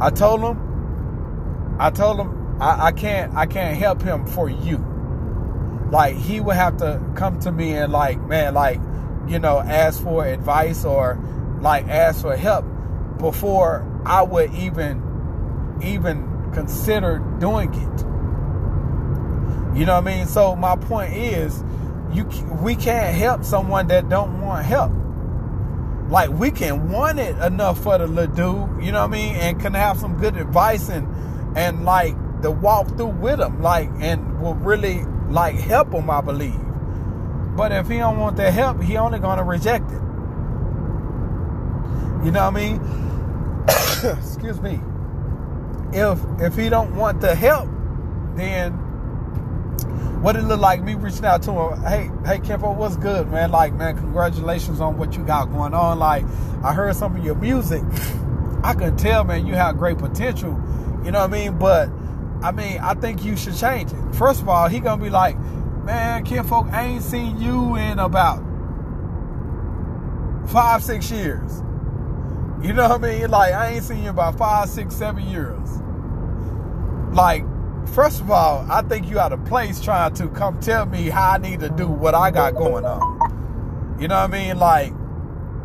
I 0.00 0.10
told 0.10 0.40
him, 0.40 1.76
I 1.78 1.90
told 1.90 2.20
him 2.20 2.62
I, 2.62 2.86
I 2.86 2.92
can't 2.92 3.34
I 3.34 3.46
can't 3.46 3.76
help 3.76 4.02
him 4.02 4.26
for 4.26 4.48
you. 4.48 4.86
Like 5.90 6.14
he 6.14 6.40
would 6.40 6.56
have 6.56 6.76
to 6.78 7.00
come 7.16 7.40
to 7.40 7.50
me 7.50 7.72
and 7.72 7.92
like, 7.92 8.20
man, 8.26 8.54
like, 8.54 8.80
you 9.30 9.38
know, 9.38 9.60
ask 9.60 10.02
for 10.02 10.26
advice 10.26 10.84
or 10.84 11.18
like 11.60 11.86
ask 11.88 12.22
for 12.22 12.36
help 12.36 12.64
before 13.18 13.86
I 14.04 14.22
would 14.22 14.52
even 14.54 15.78
even 15.82 16.50
consider 16.52 17.18
doing 17.38 17.72
it. 17.72 18.00
You 19.78 19.86
know 19.86 19.94
what 19.94 20.08
I 20.08 20.16
mean? 20.16 20.26
So 20.26 20.56
my 20.56 20.76
point 20.76 21.14
is, 21.14 21.62
you 22.12 22.24
we 22.60 22.74
can't 22.74 23.14
help 23.16 23.44
someone 23.44 23.86
that 23.88 24.08
don't 24.08 24.40
want 24.40 24.66
help 24.66 24.92
like 26.10 26.30
we 26.30 26.50
can 26.50 26.90
want 26.90 27.20
it 27.20 27.36
enough 27.38 27.80
for 27.82 27.96
the 27.96 28.06
little 28.06 28.34
dude, 28.34 28.84
you 28.84 28.90
know 28.90 29.00
what 29.00 29.10
I 29.10 29.12
mean, 29.12 29.36
and 29.36 29.60
can 29.60 29.74
have 29.74 29.96
some 29.96 30.18
good 30.18 30.36
advice 30.36 30.88
and 30.88 31.06
and 31.56 31.84
like 31.84 32.16
the 32.42 32.50
walk 32.50 32.88
through 32.96 33.06
with 33.06 33.40
him, 33.40 33.62
like 33.62 33.88
and 34.00 34.40
will 34.40 34.54
really 34.54 35.04
like 35.28 35.54
help 35.54 35.92
him, 35.92 36.10
I 36.10 36.20
believe. 36.20 36.69
But 37.60 37.72
if 37.72 37.88
he 37.88 37.98
don't 37.98 38.18
want 38.18 38.36
the 38.38 38.50
help, 38.50 38.82
he 38.82 38.96
only 38.96 39.18
gonna 39.18 39.44
reject 39.44 39.90
it. 39.90 40.00
You 42.24 42.30
know 42.30 42.50
what 42.50 42.56
I 42.56 42.58
mean? 42.58 42.80
Excuse 44.18 44.58
me. 44.62 44.80
If 45.92 46.18
if 46.40 46.56
he 46.56 46.70
don't 46.70 46.96
want 46.96 47.20
the 47.20 47.34
help, 47.34 47.68
then 48.34 48.72
what 50.22 50.36
it 50.36 50.44
look 50.44 50.58
like 50.58 50.82
me 50.82 50.94
reaching 50.94 51.26
out 51.26 51.42
to 51.42 51.52
him 51.52 51.82
hey 51.82 52.10
hey 52.24 52.38
Kempo 52.38 52.74
what's 52.74 52.96
good 52.96 53.30
man 53.30 53.50
like 53.50 53.74
man 53.74 53.94
congratulations 53.94 54.80
on 54.80 54.96
what 54.96 55.14
you 55.14 55.22
got 55.22 55.52
going 55.52 55.74
on 55.74 55.98
like 55.98 56.24
I 56.64 56.72
heard 56.72 56.96
some 56.96 57.14
of 57.14 57.22
your 57.22 57.34
music 57.34 57.82
I 58.64 58.72
can 58.72 58.96
tell 58.96 59.22
man 59.24 59.46
you 59.46 59.54
have 59.54 59.76
great 59.76 59.98
potential 59.98 60.52
you 61.04 61.10
know 61.10 61.20
what 61.20 61.28
I 61.30 61.32
mean 61.32 61.58
but 61.58 61.90
I 62.42 62.52
mean 62.52 62.78
I 62.80 62.94
think 62.94 63.22
you 63.22 63.36
should 63.36 63.56
change 63.56 63.92
it 63.92 64.14
first 64.14 64.40
of 64.40 64.48
all 64.48 64.68
he 64.68 64.80
gonna 64.80 65.02
be 65.02 65.10
like 65.10 65.36
man 65.84 66.24
Kinfolk 66.24 66.66
ain't 66.72 67.02
seen 67.02 67.40
you 67.40 67.76
in 67.76 67.98
about 67.98 68.42
five 70.48 70.82
six 70.82 71.10
years 71.10 71.62
you 72.62 72.72
know 72.72 72.88
what 72.88 73.04
I 73.04 73.18
mean 73.18 73.30
like 73.30 73.52
I 73.52 73.74
ain't 73.74 73.84
seen 73.84 74.04
you 74.04 74.10
about 74.10 74.36
five 74.36 74.68
six 74.68 74.94
seven 74.94 75.26
years 75.28 75.68
like 77.12 77.44
first 77.90 78.20
of 78.20 78.30
all, 78.30 78.66
I 78.70 78.82
think 78.82 79.08
you 79.08 79.18
out 79.18 79.32
of 79.32 79.44
place 79.44 79.80
trying 79.80 80.14
to 80.14 80.28
come 80.28 80.60
tell 80.60 80.86
me 80.86 81.08
how 81.08 81.32
I 81.32 81.38
need 81.38 81.60
to 81.60 81.68
do 81.68 81.86
what 81.86 82.14
I 82.14 82.30
got 82.30 82.54
going 82.54 82.84
on. 82.84 83.98
You 84.00 84.08
know 84.08 84.16
what 84.16 84.30
I 84.30 84.32
mean? 84.32 84.58
Like, 84.58 84.92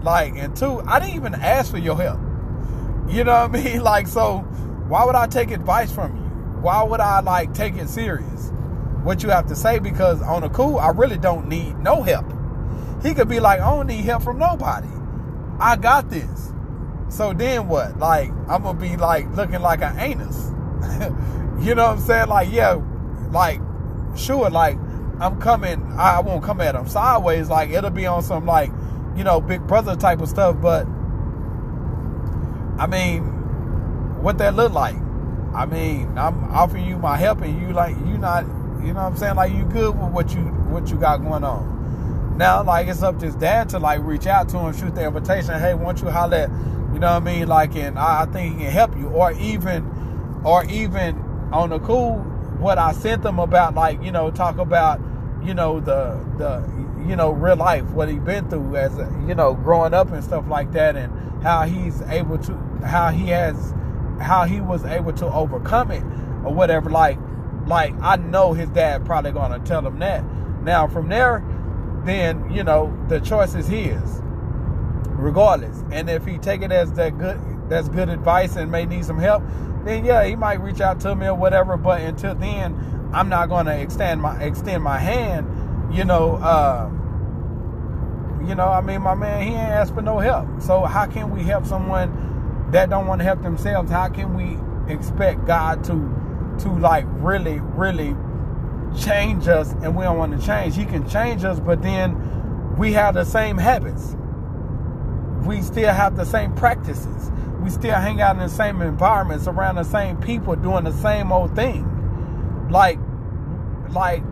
like, 0.04 0.36
and 0.36 0.56
two, 0.56 0.82
I 0.82 1.00
didn't 1.00 1.16
even 1.16 1.36
ask 1.36 1.72
for 1.72 1.78
your 1.78 1.96
help. 1.96 2.20
You 3.08 3.24
know 3.24 3.48
what 3.48 3.60
I 3.60 3.64
mean? 3.64 3.82
Like, 3.84 4.08
so 4.08 4.40
why 4.88 5.06
would 5.06 5.16
I 5.16 5.28
take 5.28 5.52
advice 5.52 5.92
from 5.92 6.16
you? 6.16 6.24
Why 6.62 6.84
would 6.84 7.00
I 7.00 7.20
like 7.20 7.54
take 7.54 7.76
it 7.76 7.88
serious? 7.88 8.52
What 9.06 9.24
you 9.24 9.30
have 9.30 9.48
to 9.48 9.56
say 9.56 9.80
because 9.80 10.22
on 10.22 10.44
a 10.44 10.50
cool, 10.50 10.78
I 10.80 10.90
really 10.90 11.18
don't 11.18 11.48
need 11.48 11.78
no 11.80 12.02
help. 12.02 12.26
He 13.04 13.14
could 13.14 13.30
be 13.30 13.40
like, 13.40 13.62
I 13.62 13.70
don't 13.70 13.88
need 13.88 14.04
help 14.04 14.24
from 14.24 14.40
nobody. 14.40 14.90
I 15.60 15.78
got 15.78 16.10
this. 16.10 16.52
So 17.08 17.32
then 17.32 17.68
what? 17.68 17.98
Like, 17.98 18.32
I'm 18.50 18.64
gonna 18.64 18.78
be 18.78 18.98
like 18.98 19.30
looking 19.36 19.62
like 19.62 19.82
an 19.82 19.98
anus. 20.00 20.52
You 21.60 21.74
know 21.74 21.88
what 21.88 21.98
I'm 21.98 22.02
saying? 22.02 22.28
Like, 22.28 22.52
yeah, 22.52 22.82
like, 23.32 23.62
sure, 24.16 24.50
like, 24.50 24.78
I'm 25.20 25.40
coming, 25.40 25.82
I 25.98 26.20
won't 26.20 26.44
come 26.44 26.60
at 26.60 26.76
him 26.76 26.88
sideways. 26.88 27.50
Like, 27.50 27.70
it'll 27.70 27.90
be 27.90 28.06
on 28.06 28.24
some, 28.24 28.46
like, 28.46 28.72
you 29.16 29.24
know, 29.24 29.40
big 29.40 29.66
brother 29.66 29.96
type 29.96 30.20
of 30.20 30.28
stuff. 30.28 30.58
But, 30.62 30.86
I 32.78 32.88
mean, 32.88 33.24
what 34.22 34.38
that 34.40 34.56
look 34.56 34.74
like. 34.74 34.96
I 35.54 35.66
mean, 35.66 36.18
I'm 36.18 36.44
offering 36.54 36.86
you 36.86 36.98
my 36.98 37.16
help, 37.16 37.42
and 37.42 37.62
you 37.62 37.72
like 37.72 37.96
you 38.06 38.18
not, 38.18 38.44
you 38.82 38.94
know 38.94 39.04
what 39.04 39.14
I'm 39.14 39.18
saying? 39.18 39.36
Like 39.36 39.54
you 39.54 39.66
good 39.66 39.98
with 39.98 40.12
what 40.12 40.34
you 40.34 40.42
what 40.42 40.90
you 40.90 40.98
got 40.98 41.18
going 41.18 41.44
on. 41.44 42.38
Now, 42.38 42.64
like 42.64 42.88
it's 42.88 43.04
up 43.04 43.20
to 43.20 43.26
his 43.26 43.36
dad 43.36 43.70
to 43.70 43.80
like 43.80 44.02
reach 44.04 44.28
out 44.28 44.50
to 44.50 44.60
him, 44.60 44.74
shoot 44.76 44.94
the 44.96 45.06
invitation. 45.06 45.60
Hey, 45.60 45.74
won't 45.74 46.02
you 46.02 46.10
holler 46.10 46.50
you 46.96 47.02
know 47.02 47.12
what 47.12 47.24
I 47.24 47.26
mean? 47.26 47.48
Like, 47.50 47.76
and 47.76 48.00
I, 48.00 48.22
I 48.22 48.26
think 48.26 48.54
he 48.54 48.64
can 48.64 48.72
help 48.72 48.96
you, 48.96 49.10
or 49.10 49.34
even, 49.34 49.86
or 50.46 50.64
even 50.64 51.18
on 51.52 51.72
the 51.72 51.80
cool, 51.80 52.20
what 52.58 52.78
I 52.78 52.94
sent 52.94 53.22
them 53.22 53.38
about, 53.38 53.76
like 53.76 54.02
you 54.02 54.14
know, 54.14 54.32
talk 54.32 54.60
about, 54.60 55.02
you 55.44 55.54
know, 55.54 55.82
the 55.82 56.18
the 56.38 56.64
you 57.06 57.18
know 57.18 57.32
real 57.32 57.58
life, 57.58 57.84
what 57.90 58.08
he 58.08 58.18
been 58.18 58.50
through 58.50 58.78
as 58.78 58.98
a, 58.98 59.12
you 59.28 59.36
know 59.36 59.56
growing 59.56 59.94
up 59.94 60.10
and 60.14 60.24
stuff 60.24 60.48
like 60.48 60.72
that, 60.72 60.96
and 60.96 61.44
how 61.44 61.64
he's 61.64 62.02
able 62.04 62.38
to, 62.38 62.54
how 62.86 63.10
he 63.10 63.28
has 63.28 63.74
how 64.22 64.46
he 64.46 64.62
was 64.62 64.86
able 64.86 65.12
to 65.12 65.26
overcome 65.26 65.92
it 65.92 66.04
or 66.46 66.54
whatever. 66.54 66.90
Like, 66.90 67.20
like 67.68 67.94
I 68.02 68.16
know 68.18 68.54
his 68.54 68.70
dad 68.70 69.06
probably 69.06 69.32
gonna 69.32 69.60
tell 69.60 69.86
him 69.86 70.00
that. 70.00 70.24
Now 70.64 70.88
from 70.88 71.10
there, 71.10 71.44
then 72.06 72.52
you 72.52 72.64
know 72.64 72.96
the 73.08 73.20
choice 73.20 73.56
is 73.56 73.68
his, 73.68 74.22
regardless. 75.10 75.84
And 75.92 76.10
if 76.10 76.26
he 76.26 76.38
take 76.38 76.62
it 76.62 76.72
as 76.72 76.92
that 76.94 77.18
good, 77.18 77.40
that's 77.70 77.90
good 77.90 78.10
advice 78.10 78.56
and 78.56 78.72
may 78.72 78.86
need 78.86 79.06
some 79.06 79.20
help, 79.20 79.44
then 79.84 80.06
yeah, 80.06 80.26
he 80.26 80.36
might 80.36 80.62
reach 80.62 80.82
out 80.82 81.00
to 81.02 81.16
me 81.16 81.28
or 81.28 81.36
whatever. 81.36 81.78
But 81.78 82.02
until 82.02 82.36
then, 82.36 83.10
I'm 83.14 83.30
not 83.30 83.50
gonna 83.50 83.76
extend 83.76 84.22
my 84.22 84.42
extend 84.42 84.84
my 84.84 84.98
hand. 84.98 85.48
You 85.94 86.04
know, 86.04 86.36
uh, 86.36 86.90
you 88.48 88.56
know, 88.56 88.68
I 88.68 88.82
mean, 88.82 89.02
my 89.02 89.16
man, 89.16 89.42
he 89.42 89.50
ain't 89.50 89.58
asked 89.58 89.94
for 89.94 90.02
no 90.02 90.20
help. 90.20 90.62
So 90.62 90.84
how 90.84 91.06
can 91.06 91.32
we 91.32 91.44
help 91.44 91.66
someone? 91.66 92.34
that 92.72 92.90
don't 92.90 93.08
want 93.08 93.20
to 93.20 93.26
help 93.26 93.42
themselves, 93.42 93.92
how 93.92 94.10
can 94.10 94.34
we 94.36 94.58
expect 94.94 95.46
God 95.46 95.84
to 95.86 95.94
to 96.60 96.70
like 96.70 97.06
really, 97.08 97.60
really 97.60 98.16
change 98.98 99.48
us 99.48 99.72
and 99.74 99.96
we 99.96 100.04
don't 100.04 100.18
want 100.18 100.40
to 100.40 100.46
change? 100.46 100.76
He 100.76 100.86
can 100.86 101.08
change 101.10 101.44
us, 101.44 101.60
but 101.60 101.82
then 101.82 102.76
we 102.78 102.94
have 102.94 103.14
the 103.14 103.26
same 103.26 103.58
habits. 103.58 104.16
We 105.46 105.62
still 105.62 105.94
have 105.94 106.16
the 106.16 106.26
same 106.26 106.54
practices. 106.56 107.32
We 107.62 107.70
still 107.70 107.96
hang 107.96 108.22
out 108.22 108.36
in 108.36 108.42
the 108.42 108.50
same 108.50 108.82
environments 108.82 109.48
around 109.48 109.76
the 109.76 109.84
same 109.84 110.18
people 110.18 110.56
doing 110.56 110.84
the 110.84 110.94
same 110.94 111.32
old 111.32 111.56
thing. 111.56 111.92
Like 112.70 113.00
like 113.90 114.24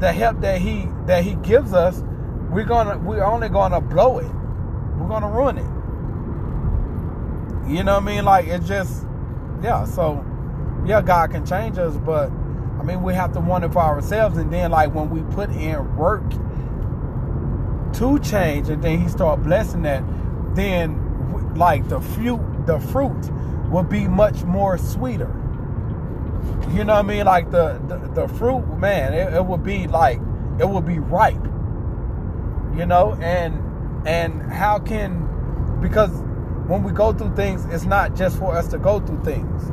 the 0.00 0.12
help 0.12 0.40
that 0.40 0.60
he 0.60 0.88
that 1.06 1.24
he 1.24 1.34
gives 1.36 1.72
us, 1.72 2.02
we're 2.50 2.64
gonna 2.64 2.98
we're 2.98 3.24
only 3.24 3.48
gonna 3.48 3.80
blow 3.80 4.18
it. 4.18 4.32
We're 4.98 5.08
gonna 5.08 5.30
ruin 5.30 5.58
it. 5.58 5.82
You 7.68 7.84
know 7.84 7.94
what 7.94 8.02
I 8.02 8.06
mean? 8.06 8.24
Like 8.24 8.46
it 8.48 8.62
just, 8.64 9.06
yeah. 9.62 9.84
So, 9.84 10.24
yeah, 10.84 11.00
God 11.02 11.30
can 11.30 11.46
change 11.46 11.78
us, 11.78 11.96
but 11.96 12.30
I 12.30 12.82
mean 12.82 13.02
we 13.02 13.14
have 13.14 13.32
to 13.32 13.40
wonder 13.40 13.68
for 13.68 13.82
ourselves. 13.82 14.36
And 14.36 14.52
then 14.52 14.70
like 14.70 14.94
when 14.94 15.10
we 15.10 15.22
put 15.34 15.50
in 15.50 15.96
work 15.96 16.28
to 17.94 18.18
change, 18.20 18.68
and 18.68 18.82
then 18.82 19.00
He 19.00 19.08
start 19.08 19.42
blessing 19.42 19.82
that, 19.82 20.02
then 20.54 21.54
like 21.54 21.88
the 21.88 22.00
fruit, 22.00 22.40
the 22.66 22.78
fruit 22.78 23.30
will 23.70 23.82
be 23.82 24.08
much 24.08 24.42
more 24.44 24.78
sweeter. 24.78 25.30
You 26.70 26.84
know 26.84 26.94
what 26.94 27.04
I 27.04 27.08
mean? 27.08 27.26
Like 27.26 27.50
the 27.50 27.80
the, 27.86 28.26
the 28.26 28.28
fruit, 28.28 28.66
man, 28.78 29.12
it, 29.14 29.34
it 29.34 29.44
would 29.44 29.62
be 29.62 29.86
like 29.86 30.18
it 30.58 30.68
would 30.68 30.86
be 30.86 30.98
ripe. 30.98 31.44
You 32.74 32.86
know, 32.86 33.16
and 33.20 34.06
and 34.06 34.42
how 34.50 34.78
can 34.78 35.78
because 35.80 36.10
when 36.66 36.82
we 36.82 36.92
go 36.92 37.12
through 37.12 37.36
things, 37.36 37.66
it's 37.66 37.84
not 37.84 38.14
just 38.16 38.38
for 38.38 38.56
us 38.56 38.68
to 38.68 38.78
go 38.78 39.00
through 39.00 39.22
things. 39.24 39.70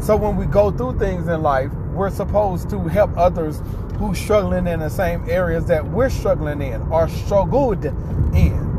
So 0.00 0.16
when 0.16 0.36
we 0.36 0.46
go 0.46 0.70
through 0.70 0.98
things 0.98 1.28
in 1.28 1.42
life, 1.42 1.72
we're 1.92 2.10
supposed 2.10 2.70
to 2.70 2.80
help 2.88 3.16
others 3.16 3.60
who's 3.98 4.18
struggling 4.18 4.66
in 4.66 4.80
the 4.80 4.90
same 4.90 5.28
areas 5.28 5.66
that 5.66 5.86
we're 5.86 6.10
struggling 6.10 6.60
in 6.62 6.82
or 6.82 7.08
struggled 7.08 7.84
in. 7.84 8.74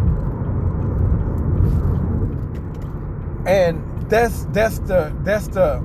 And 3.46 4.10
that's 4.10 4.46
that's 4.46 4.80
the 4.80 5.15
that's 5.24 5.48
the 5.48 5.84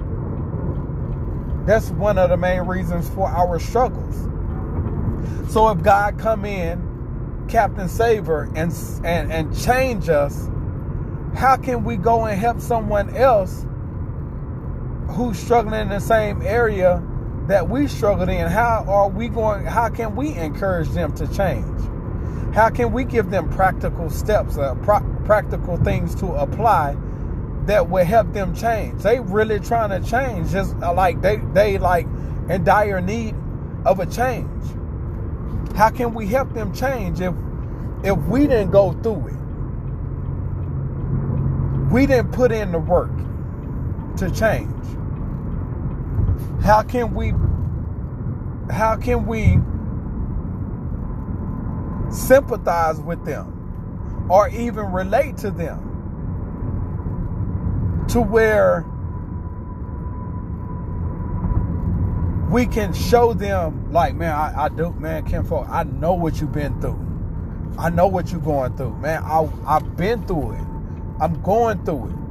that's 1.65 1.91
one 1.91 2.19
of 2.19 2.31
the 2.31 2.37
main 2.37 2.63
reasons 2.63 3.09
for 3.11 3.29
our 3.29 3.59
struggles. 3.59 4.17
So 5.53 5.69
if 5.71 5.83
God 5.83 6.19
come 6.19 6.45
in, 6.45 7.47
Captain 7.49 7.89
Saver, 7.89 8.51
and 8.55 8.73
and 9.05 9.33
and 9.33 9.57
change 9.59 10.09
us 10.09 10.49
how 11.35 11.57
can 11.57 11.85
we 11.85 11.97
go 11.97 12.25
and 12.27 12.39
help 12.39 12.61
someone 12.61 13.15
else 13.17 13.65
who's 15.11 15.39
struggling 15.39 15.83
in 15.83 15.89
the 15.89 16.01
same 16.01 16.43
area 16.43 17.03
that 17.49 17.69
we 17.69 17.89
struggled 17.89 18.29
in? 18.29 18.47
How 18.49 18.85
are 18.89 19.09
we 19.09 19.29
going? 19.29 19.65
How 19.65 19.89
can 19.89 20.17
we 20.17 20.35
encourage 20.35 20.89
them 20.91 21.13
to 21.17 21.27
change? 21.29 21.81
How 22.55 22.71
can 22.71 22.93
we 22.93 23.05
give 23.05 23.31
them 23.31 23.49
practical 23.51 24.11
steps, 24.11 24.59
uh, 24.59 24.75
pro- 24.77 25.05
practical 25.25 25.77
things 25.79 26.15
to 26.17 26.27
apply 26.29 26.97
that 27.67 27.89
will 27.89 28.05
help 28.05 28.33
them 28.33 28.55
change? 28.55 29.03
They 29.03 29.21
really 29.21 29.61
trying 29.61 29.91
to 29.91 30.09
change, 30.09 30.51
just 30.51 30.75
uh, 30.83 30.93
like 30.95 31.23
they 31.23 31.37
they 31.55 31.79
like 31.79 32.07
in 32.49 32.65
dire 32.65 33.01
need 33.01 33.35
of 33.85 34.01
a 34.01 34.07
change. 34.07 34.49
How 35.75 35.91
can 35.91 36.15
we 36.15 36.27
help 36.27 36.53
them 36.55 36.75
change 36.75 37.21
if 37.21 37.35
if 38.05 38.19
we 38.19 38.47
didn't 38.47 38.71
go 38.71 38.93
through 38.93 39.29
it? 39.29 39.37
we 41.93 42.07
didn't 42.07 42.33
put 42.33 42.51
in 42.51 42.73
the 42.73 42.79
work 42.79 43.11
to 44.19 44.31
change. 44.31 44.71
How 46.63 46.83
can 46.83 47.15
we 47.15 47.33
how 48.71 48.97
can 48.97 49.27
we 49.27 49.59
sympathize 52.11 53.01
with 53.01 53.25
them 53.25 54.29
or 54.31 54.49
even 54.49 54.93
relate 54.93 55.37
to 55.39 55.51
them 55.51 55.89
to 58.09 58.21
where 58.21 58.87
we 62.51 62.67
can 62.67 62.93
show 62.93 63.33
them 63.33 63.91
like 63.93 64.15
man 64.15 64.33
I, 64.33 64.65
I 64.65 64.69
do 64.69 64.93
man 64.93 65.25
Ken 65.25 65.45
Folk, 65.45 65.67
I 65.69 65.85
know 65.85 66.13
what 66.13 66.41
you've 66.41 66.53
been 66.53 66.81
through 66.81 66.99
I 67.79 67.91
know 67.91 68.07
what 68.07 68.31
you're 68.31 68.41
going 68.41 68.77
through 68.77 68.97
man 68.99 69.23
I, 69.25 69.49
I've 69.67 69.97
been 69.97 70.27
through 70.27 70.53
it 70.53 70.67
I'm 71.21 71.41
going 71.43 71.85
through 71.85 72.09
it. 72.09 72.22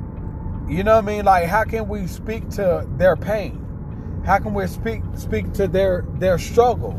You 0.72 0.86
know 0.86 0.96
what 0.96 1.04
I 1.04 1.08
mean? 1.08 1.26
Like, 1.26 1.48
how 1.48 1.66
can 1.66 1.90
we 1.90 2.08
speak 2.08 2.48
to 2.52 2.88
their 2.96 3.18
pain? 3.18 4.22
How 4.26 4.40
can 4.40 4.54
we 4.54 4.66
speak 4.68 5.02
speak 5.16 5.52
to 5.54 5.68
their 5.68 6.06
their 6.14 6.40
struggle, 6.40 6.98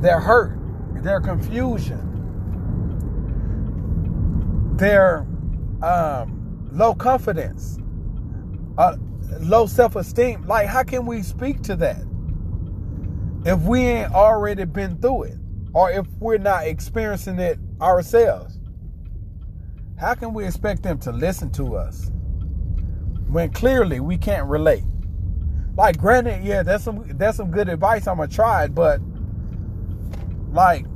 their 0.00 0.18
hurt, 0.18 0.58
their 1.04 1.20
confusion, 1.20 2.00
their 4.76 5.24
um, 5.84 6.68
low 6.72 6.96
confidence, 6.96 7.78
uh, 8.76 8.96
low 9.38 9.66
self 9.66 9.94
esteem? 9.94 10.44
Like, 10.48 10.66
how 10.66 10.82
can 10.82 11.06
we 11.06 11.22
speak 11.22 11.62
to 11.62 11.76
that 11.76 12.02
if 13.46 13.60
we 13.62 13.82
ain't 13.82 14.12
already 14.12 14.64
been 14.64 14.96
through 14.98 15.22
it, 15.24 15.38
or 15.74 15.92
if 15.92 16.08
we're 16.18 16.38
not 16.38 16.66
experiencing 16.66 17.38
it 17.38 17.60
ourselves? 17.80 18.58
How 19.96 20.14
can 20.14 20.34
we 20.34 20.44
expect 20.44 20.82
them 20.82 20.98
to 21.00 21.12
listen 21.12 21.52
to 21.52 21.76
us 21.76 22.10
when 23.28 23.50
clearly 23.50 24.00
we 24.00 24.18
can't 24.18 24.46
relate? 24.46 24.84
Like, 25.76 25.96
granted, 25.96 26.44
yeah, 26.44 26.62
that's 26.62 26.84
some 26.84 27.06
that's 27.16 27.36
some 27.36 27.50
good 27.50 27.68
advice. 27.68 28.06
I'm 28.06 28.16
gonna 28.16 28.28
try 28.28 28.64
it, 28.64 28.74
but 28.74 29.00
like, 30.50 30.86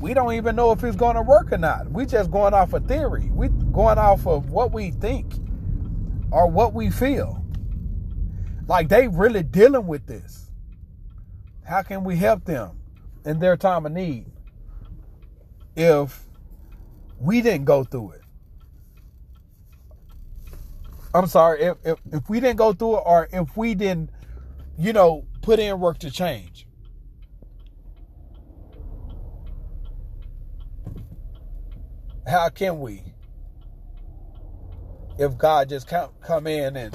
we 0.00 0.12
don't 0.12 0.34
even 0.34 0.56
know 0.56 0.72
if 0.72 0.84
it's 0.84 0.96
gonna 0.96 1.22
work 1.22 1.52
or 1.52 1.58
not. 1.58 1.90
We 1.90 2.04
just 2.04 2.30
going 2.30 2.52
off 2.52 2.72
a 2.72 2.76
of 2.76 2.86
theory. 2.86 3.30
We 3.32 3.48
going 3.48 3.98
off 3.98 4.26
of 4.26 4.50
what 4.50 4.72
we 4.72 4.90
think 4.90 5.32
or 6.30 6.46
what 6.50 6.74
we 6.74 6.90
feel. 6.90 7.44
Like 8.66 8.88
they 8.88 9.08
really 9.08 9.42
dealing 9.42 9.86
with 9.86 10.06
this. 10.06 10.50
How 11.64 11.82
can 11.82 12.04
we 12.04 12.16
help 12.16 12.44
them 12.44 12.80
in 13.24 13.38
their 13.38 13.56
time 13.56 13.86
of 13.86 13.92
need 13.92 14.26
if 15.76 16.26
we 17.18 17.40
didn't 17.40 17.64
go 17.64 17.84
through 17.84 18.12
it? 18.12 18.21
I'm 21.14 21.26
sorry, 21.26 21.62
if, 21.62 21.76
if, 21.84 21.98
if 22.12 22.30
we 22.30 22.40
didn't 22.40 22.56
go 22.56 22.72
through 22.72 22.98
it 22.98 23.02
or 23.04 23.28
if 23.32 23.56
we 23.56 23.74
didn't, 23.74 24.10
you 24.78 24.92
know, 24.92 25.26
put 25.42 25.58
in 25.58 25.78
work 25.80 25.98
to 25.98 26.10
change. 26.10 26.66
How 32.26 32.48
can 32.48 32.80
we? 32.80 33.02
If 35.18 35.36
God 35.36 35.68
just 35.68 35.86
come, 35.86 36.10
come 36.22 36.46
in 36.46 36.76
and 36.76 36.94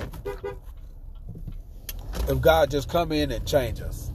if 2.27 2.41
God 2.41 2.71
just 2.71 2.89
come 2.89 3.11
in 3.11 3.31
and 3.31 3.45
change 3.47 3.81
us. 3.81 4.11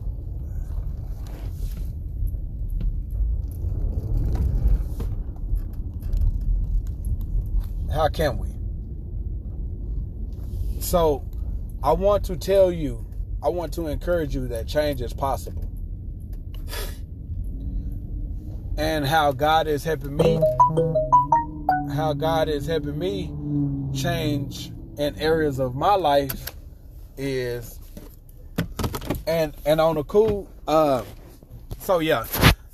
How 7.92 8.08
can 8.08 8.38
we? 8.38 8.51
So 10.82 11.24
I 11.82 11.92
want 11.92 12.24
to 12.24 12.36
tell 12.36 12.72
you, 12.72 13.06
I 13.42 13.48
want 13.48 13.72
to 13.74 13.86
encourage 13.86 14.34
you 14.34 14.48
that 14.48 14.66
change 14.66 15.00
is 15.00 15.12
possible. 15.12 15.68
And 18.76 19.06
how 19.06 19.32
God 19.32 19.68
is 19.68 19.84
helping 19.84 20.16
me, 20.16 20.40
how 21.94 22.14
God 22.14 22.48
is 22.48 22.66
helping 22.66 22.98
me 22.98 23.32
change 23.94 24.72
in 24.98 25.16
areas 25.18 25.60
of 25.60 25.74
my 25.74 25.94
life 25.94 26.50
is 27.16 27.78
and 29.26 29.54
and 29.64 29.80
on 29.80 29.94
the 29.96 30.04
cool 30.04 30.50
uh 30.66 31.02
so 31.78 31.98
yeah 31.98 32.26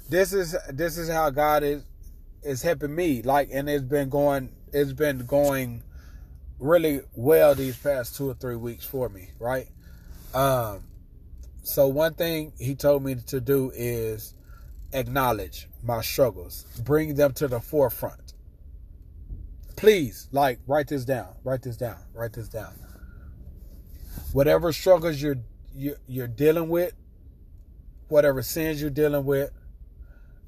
this 0.08 0.32
is 0.32 0.56
this 0.70 0.96
is 0.96 1.08
how 1.08 1.28
god 1.28 1.62
is 1.62 1.84
is 2.42 2.62
helping 2.62 2.94
me 2.94 3.20
like 3.22 3.48
and 3.52 3.68
it's 3.68 3.84
been 3.84 4.08
going 4.08 4.48
it's 4.72 4.92
been 4.92 5.26
going 5.26 5.82
really 6.58 7.00
well 7.14 7.54
these 7.54 7.76
past 7.76 8.16
two 8.16 8.30
or 8.30 8.34
three 8.34 8.56
weeks 8.56 8.84
for 8.84 9.08
me 9.08 9.30
right? 9.38 9.66
Um 10.34 10.84
so 11.62 11.86
one 11.88 12.14
thing 12.14 12.52
he 12.58 12.74
told 12.74 13.04
me 13.04 13.16
to 13.26 13.40
do 13.40 13.70
is 13.74 14.34
acknowledge 14.92 15.68
my 15.82 16.00
struggles 16.00 16.64
bring 16.84 17.14
them 17.14 17.32
to 17.34 17.48
the 17.48 17.60
forefront. 17.60 18.34
Please 19.76 20.28
like 20.32 20.58
write 20.66 20.88
this 20.88 21.04
down 21.04 21.34
write 21.44 21.62
this 21.62 21.76
down 21.76 21.98
write 22.14 22.32
this 22.32 22.48
down. 22.48 22.74
Whatever 24.32 24.72
struggles 24.72 25.20
you're 25.22 25.38
you're, 25.78 25.96
you're 26.06 26.28
dealing 26.28 26.68
with, 26.68 26.92
whatever 28.08 28.42
sins 28.42 28.80
you're 28.80 28.90
dealing 28.90 29.24
with, 29.24 29.50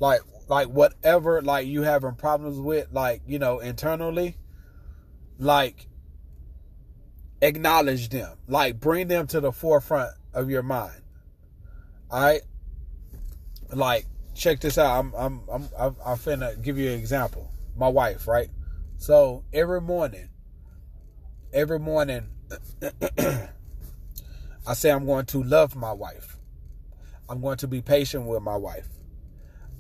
like 0.00 0.20
like 0.48 0.66
whatever 0.68 1.40
like 1.40 1.66
you 1.66 1.82
having 1.82 2.14
problems 2.14 2.58
with, 2.58 2.88
like 2.92 3.22
you 3.26 3.38
know 3.38 3.60
internally, 3.60 4.36
like 5.38 5.86
acknowledge 7.42 8.08
them, 8.08 8.36
like 8.48 8.80
bring 8.80 9.08
them 9.08 9.26
to 9.28 9.40
the 9.40 9.52
forefront 9.52 10.12
of 10.34 10.50
your 10.50 10.62
mind. 10.62 11.02
All 12.10 12.22
right, 12.22 12.42
like 13.72 14.06
check 14.34 14.60
this 14.60 14.78
out. 14.78 14.98
I'm 14.98 15.14
I'm 15.14 15.40
I'm 15.52 15.68
I'm, 15.78 15.96
I'm 16.04 16.16
finna 16.16 16.60
give 16.62 16.78
you 16.78 16.90
an 16.90 16.98
example. 16.98 17.50
My 17.76 17.88
wife, 17.88 18.26
right? 18.26 18.48
So 18.98 19.44
every 19.52 19.80
morning, 19.80 20.28
every 21.52 21.78
morning. 21.78 22.28
I 24.66 24.74
say 24.74 24.90
I'm 24.90 25.06
going 25.06 25.26
to 25.26 25.42
love 25.42 25.74
my 25.74 25.92
wife. 25.92 26.36
I'm 27.28 27.40
going 27.40 27.56
to 27.58 27.68
be 27.68 27.80
patient 27.80 28.26
with 28.26 28.42
my 28.42 28.56
wife. 28.56 28.88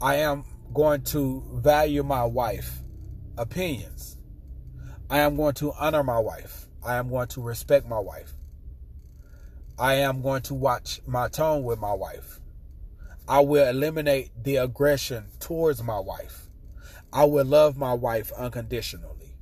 I 0.00 0.16
am 0.16 0.44
going 0.72 1.02
to 1.02 1.44
value 1.52 2.02
my 2.02 2.24
wife 2.24 2.80
opinions. 3.36 4.16
I 5.08 5.18
am 5.20 5.36
going 5.36 5.54
to 5.54 5.72
honor 5.72 6.02
my 6.02 6.18
wife. 6.18 6.66
I 6.84 6.96
am 6.96 7.08
going 7.10 7.28
to 7.28 7.42
respect 7.42 7.86
my 7.86 7.98
wife. 7.98 8.32
I 9.78 9.94
am 9.94 10.22
going 10.22 10.42
to 10.42 10.54
watch 10.54 11.00
my 11.06 11.28
tone 11.28 11.62
with 11.62 11.78
my 11.78 11.92
wife. 11.92 12.40
I 13.28 13.40
will 13.40 13.68
eliminate 13.68 14.30
the 14.42 14.56
aggression 14.56 15.26
towards 15.38 15.82
my 15.82 15.98
wife. 15.98 16.46
I 17.12 17.24
will 17.24 17.46
love 17.46 17.76
my 17.76 17.94
wife 17.94 18.32
unconditionally. 18.32 19.36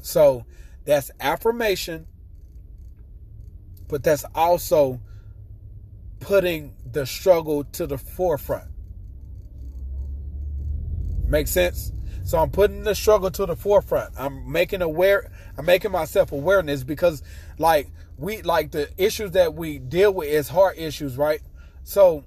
So 0.00 0.44
that's 0.84 1.10
affirmation 1.20 2.06
but 3.88 4.02
that's 4.02 4.24
also 4.34 5.00
putting 6.20 6.74
the 6.90 7.06
struggle 7.06 7.64
to 7.64 7.86
the 7.86 7.98
forefront. 7.98 8.68
Make 11.26 11.48
sense? 11.48 11.92
So 12.24 12.38
I'm 12.38 12.50
putting 12.50 12.82
the 12.82 12.94
struggle 12.94 13.30
to 13.30 13.46
the 13.46 13.56
forefront. 13.56 14.14
I'm 14.16 14.50
making 14.50 14.82
aware 14.82 15.30
I'm 15.56 15.66
making 15.66 15.92
myself 15.92 16.32
awareness 16.32 16.84
because 16.84 17.22
like 17.58 17.88
we 18.16 18.42
like 18.42 18.72
the 18.72 18.88
issues 18.96 19.32
that 19.32 19.54
we 19.54 19.78
deal 19.78 20.12
with 20.12 20.28
is 20.28 20.48
heart 20.48 20.78
issues, 20.78 21.16
right? 21.16 21.40
So 21.84 22.24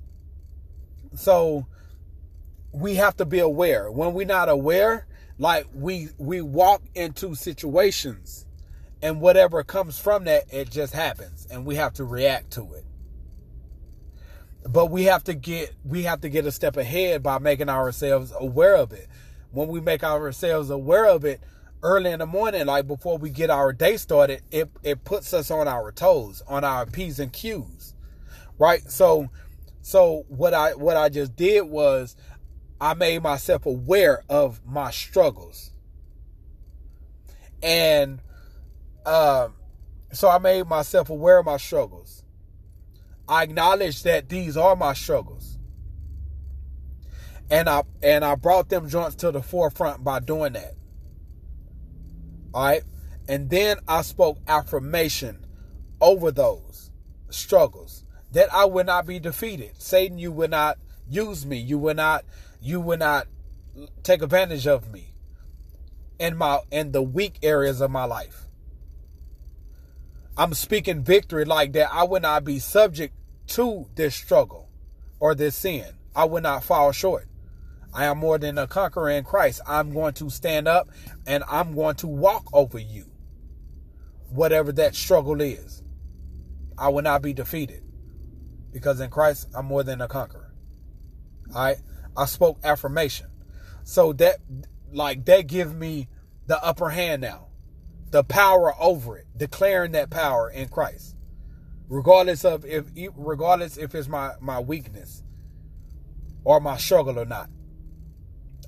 so 1.15 1.67
we 2.71 2.95
have 2.95 3.17
to 3.17 3.25
be 3.25 3.39
aware. 3.39 3.91
When 3.91 4.13
we're 4.13 4.25
not 4.25 4.49
aware, 4.49 5.07
like 5.37 5.67
we 5.73 6.09
we 6.17 6.41
walk 6.41 6.81
into 6.95 7.35
situations 7.35 8.45
and 9.01 9.21
whatever 9.21 9.63
comes 9.63 9.99
from 9.99 10.25
that, 10.25 10.51
it 10.51 10.71
just 10.71 10.93
happens, 10.93 11.47
and 11.51 11.65
we 11.65 11.75
have 11.75 11.93
to 11.93 12.03
react 12.03 12.51
to 12.51 12.73
it. 12.73 12.85
But 14.67 14.87
we 14.87 15.03
have 15.03 15.23
to 15.25 15.33
get 15.33 15.75
we 15.83 16.03
have 16.03 16.21
to 16.21 16.29
get 16.29 16.45
a 16.45 16.51
step 16.51 16.77
ahead 16.77 17.23
by 17.23 17.39
making 17.39 17.69
ourselves 17.69 18.33
aware 18.37 18.75
of 18.75 18.91
it. 18.91 19.07
When 19.51 19.69
we 19.69 19.79
make 19.79 20.03
ourselves 20.03 20.69
aware 20.69 21.05
of 21.05 21.23
it 21.23 21.41
early 21.83 22.11
in 22.11 22.19
the 22.19 22.25
morning, 22.25 22.65
like 22.65 22.87
before 22.87 23.17
we 23.17 23.29
get 23.29 23.49
our 23.49 23.73
day 23.73 23.97
started, 23.97 24.41
it 24.51 24.69
it 24.83 25.03
puts 25.03 25.33
us 25.33 25.51
on 25.51 25.67
our 25.67 25.91
toes, 25.91 26.41
on 26.47 26.63
our 26.63 26.85
p's 26.85 27.19
and 27.19 27.31
q's, 27.31 27.93
right? 28.57 28.81
So, 28.89 29.29
so 29.81 30.25
what 30.27 30.53
I 30.53 30.73
what 30.73 30.97
I 30.97 31.09
just 31.09 31.35
did 31.35 31.63
was 31.63 32.15
I 32.79 32.93
made 32.93 33.21
myself 33.23 33.65
aware 33.65 34.23
of 34.29 34.61
my 34.65 34.91
struggles, 34.91 35.71
and 37.61 38.21
um, 39.05 39.53
so 40.11 40.29
I 40.29 40.37
made 40.39 40.67
myself 40.67 41.09
aware 41.09 41.39
of 41.39 41.45
my 41.45 41.57
struggles. 41.57 42.23
I 43.27 43.43
acknowledge 43.43 44.03
that 44.03 44.29
these 44.29 44.55
are 44.55 44.75
my 44.75 44.93
struggles. 44.93 45.57
And 47.49 47.69
I 47.69 47.83
and 48.03 48.25
I 48.25 48.35
brought 48.35 48.69
them 48.69 48.89
joints 48.89 49.15
to 49.17 49.31
the 49.31 49.41
forefront 49.41 50.03
by 50.03 50.19
doing 50.19 50.53
that. 50.53 50.73
All 52.53 52.63
right? 52.63 52.83
And 53.27 53.49
then 53.49 53.77
I 53.87 54.01
spoke 54.01 54.39
affirmation 54.47 55.45
over 55.99 56.31
those 56.31 56.91
struggles 57.29 58.03
that 58.31 58.53
I 58.53 58.65
will 58.65 58.85
not 58.85 59.05
be 59.05 59.19
defeated. 59.19 59.71
Satan, 59.77 60.17
you 60.17 60.31
will 60.31 60.47
not 60.47 60.77
use 61.09 61.45
me. 61.45 61.57
You 61.57 61.77
will 61.77 61.95
not 61.95 62.25
you 62.61 62.81
will 62.81 62.97
not 62.97 63.27
take 64.03 64.21
advantage 64.21 64.67
of 64.67 64.91
me 64.91 65.13
in 66.19 66.37
my 66.37 66.59
in 66.71 66.91
the 66.91 67.01
weak 67.01 67.37
areas 67.43 67.81
of 67.81 67.91
my 67.91 68.05
life. 68.05 68.47
I'm 70.37 70.53
speaking 70.53 71.03
victory 71.03 71.45
like 71.45 71.73
that. 71.73 71.91
I 71.91 72.03
will 72.03 72.21
not 72.21 72.43
be 72.43 72.59
subject 72.59 73.15
to 73.47 73.87
this 73.95 74.15
struggle 74.15 74.69
or 75.19 75.33
this 75.33 75.55
sin. 75.55 75.85
I 76.15 76.25
will 76.25 76.41
not 76.41 76.63
fall 76.63 76.91
short. 76.91 77.26
I 77.97 78.05
am 78.05 78.19
more 78.19 78.37
than 78.37 78.59
a 78.59 78.67
conqueror 78.67 79.09
in 79.09 79.23
Christ. 79.23 79.59
I'm 79.65 79.91
going 79.91 80.13
to 80.13 80.29
stand 80.29 80.67
up 80.67 80.87
and 81.25 81.43
I'm 81.49 81.73
going 81.73 81.95
to 81.95 82.07
walk 82.07 82.45
over 82.53 82.77
you. 82.77 83.09
Whatever 84.29 84.71
that 84.73 84.93
struggle 84.93 85.41
is, 85.41 85.81
I 86.77 86.89
will 86.89 87.01
not 87.01 87.23
be 87.23 87.33
defeated 87.33 87.83
because 88.71 88.99
in 88.99 89.09
Christ 89.09 89.47
I'm 89.55 89.65
more 89.65 89.81
than 89.81 89.99
a 89.99 90.07
conqueror. 90.07 90.53
All 91.55 91.63
right. 91.63 91.77
I 92.15 92.25
spoke 92.25 92.59
affirmation. 92.63 93.29
So 93.83 94.13
that, 94.13 94.37
like, 94.93 95.25
that 95.25 95.47
gives 95.47 95.73
me 95.73 96.07
the 96.45 96.63
upper 96.63 96.91
hand 96.91 97.23
now 97.23 97.47
the 98.11 98.23
power 98.23 98.73
over 98.79 99.17
it, 99.17 99.25
declaring 99.35 99.93
that 99.93 100.11
power 100.11 100.51
in 100.51 100.69
Christ. 100.69 101.15
Regardless 101.89 102.45
of 102.45 102.63
if 102.63 102.85
regardless 103.15 103.75
if 103.75 103.95
it's 103.95 104.07
my, 104.07 104.33
my 104.39 104.59
weakness 104.59 105.23
or 106.43 106.59
my 106.59 106.77
struggle 106.77 107.17
or 107.19 107.25
not. 107.25 107.49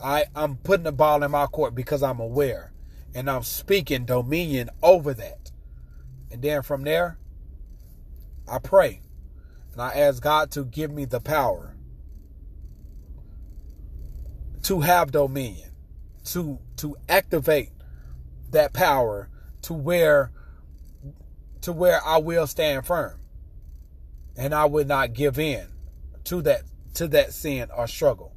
I, 0.01 0.25
I'm 0.35 0.57
putting 0.57 0.83
the 0.83 0.91
ball 0.91 1.23
in 1.23 1.31
my 1.31 1.45
court 1.45 1.75
because 1.75 2.01
I'm 2.03 2.19
aware 2.19 2.71
and 3.13 3.29
I'm 3.29 3.43
speaking 3.43 4.05
dominion 4.05 4.69
over 4.81 5.13
that. 5.13 5.51
And 6.31 6.41
then 6.41 6.61
from 6.61 6.83
there, 6.83 7.17
I 8.47 8.59
pray 8.59 9.01
and 9.73 9.81
I 9.81 9.91
ask 9.91 10.21
God 10.21 10.51
to 10.51 10.63
give 10.63 10.91
me 10.91 11.05
the 11.05 11.19
power 11.19 11.75
to 14.63 14.81
have 14.81 15.11
dominion, 15.11 15.71
to 16.25 16.59
to 16.77 16.95
activate 17.07 17.71
that 18.51 18.73
power 18.73 19.29
to 19.63 19.73
where 19.73 20.31
to 21.61 21.71
where 21.71 22.03
I 22.05 22.17
will 22.17 22.47
stand 22.47 22.85
firm 22.85 23.19
and 24.37 24.53
I 24.53 24.65
would 24.65 24.87
not 24.87 25.13
give 25.13 25.37
in 25.37 25.67
to 26.25 26.41
that 26.43 26.63
to 26.95 27.07
that 27.09 27.33
sin 27.33 27.69
or 27.75 27.87
struggle. 27.87 28.33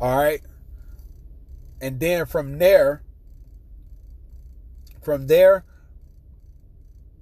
All 0.00 0.16
right? 0.16 0.40
And 1.80 2.00
then 2.00 2.26
from 2.26 2.58
there 2.58 3.02
from 5.02 5.26
there 5.26 5.64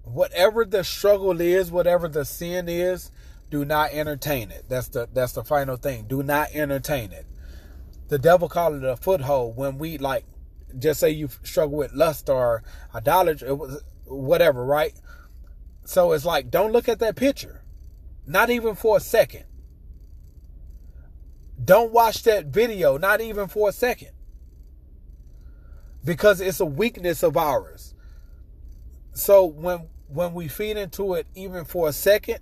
whatever 0.05 0.65
the 0.65 0.85
struggle 0.85 1.41
is, 1.41 1.71
whatever 1.71 2.09
the 2.09 2.25
sin 2.25 2.69
is, 2.69 3.11
do 3.51 3.65
not 3.65 3.93
entertain 3.93 4.51
it. 4.51 4.65
That's 4.69 4.89
the 4.89 5.09
that's 5.13 5.33
the 5.33 5.45
final 5.45 5.77
thing. 5.77 6.07
Do 6.09 6.23
not 6.23 6.49
entertain 6.55 7.13
it. 7.13 7.27
The 8.09 8.19
devil 8.19 8.49
called 8.49 8.77
it 8.77 8.85
a 8.85 8.97
foothold 8.97 9.57
when 9.57 9.79
we 9.79 9.99
like 9.99 10.25
just 10.79 11.01
say 11.01 11.11
you 11.11 11.29
struggle 11.43 11.77
with 11.77 11.93
lust 11.93 12.29
or 12.29 12.63
idolatry, 12.95 13.49
whatever, 14.07 14.65
right? 14.65 14.95
So 15.85 16.13
it's 16.13 16.25
like, 16.25 16.51
don't 16.51 16.73
look 16.73 16.89
at 16.89 16.99
that 17.01 17.17
picture, 17.17 17.63
not 18.27 18.49
even 18.51 18.75
for 18.75 18.97
a 18.97 19.01
second. 19.01 19.45
Don't 21.65 21.93
watch 21.93 22.23
that 22.25 22.47
video, 22.47 22.99
not 22.99 23.21
even 23.21 23.49
for 23.49 23.69
a 23.69 23.73
second. 23.73 24.11
Because 26.05 26.41
it's 26.41 26.61
a 26.61 26.67
weakness 26.67 27.23
of 27.23 27.37
ours. 27.37 27.95
so 29.15 29.45
when 29.45 29.89
when 30.09 30.35
we 30.35 30.47
feed 30.47 30.77
into 30.77 31.15
it 31.15 31.27
even 31.35 31.65
for 31.65 31.89
a 31.89 31.93
second, 31.93 32.41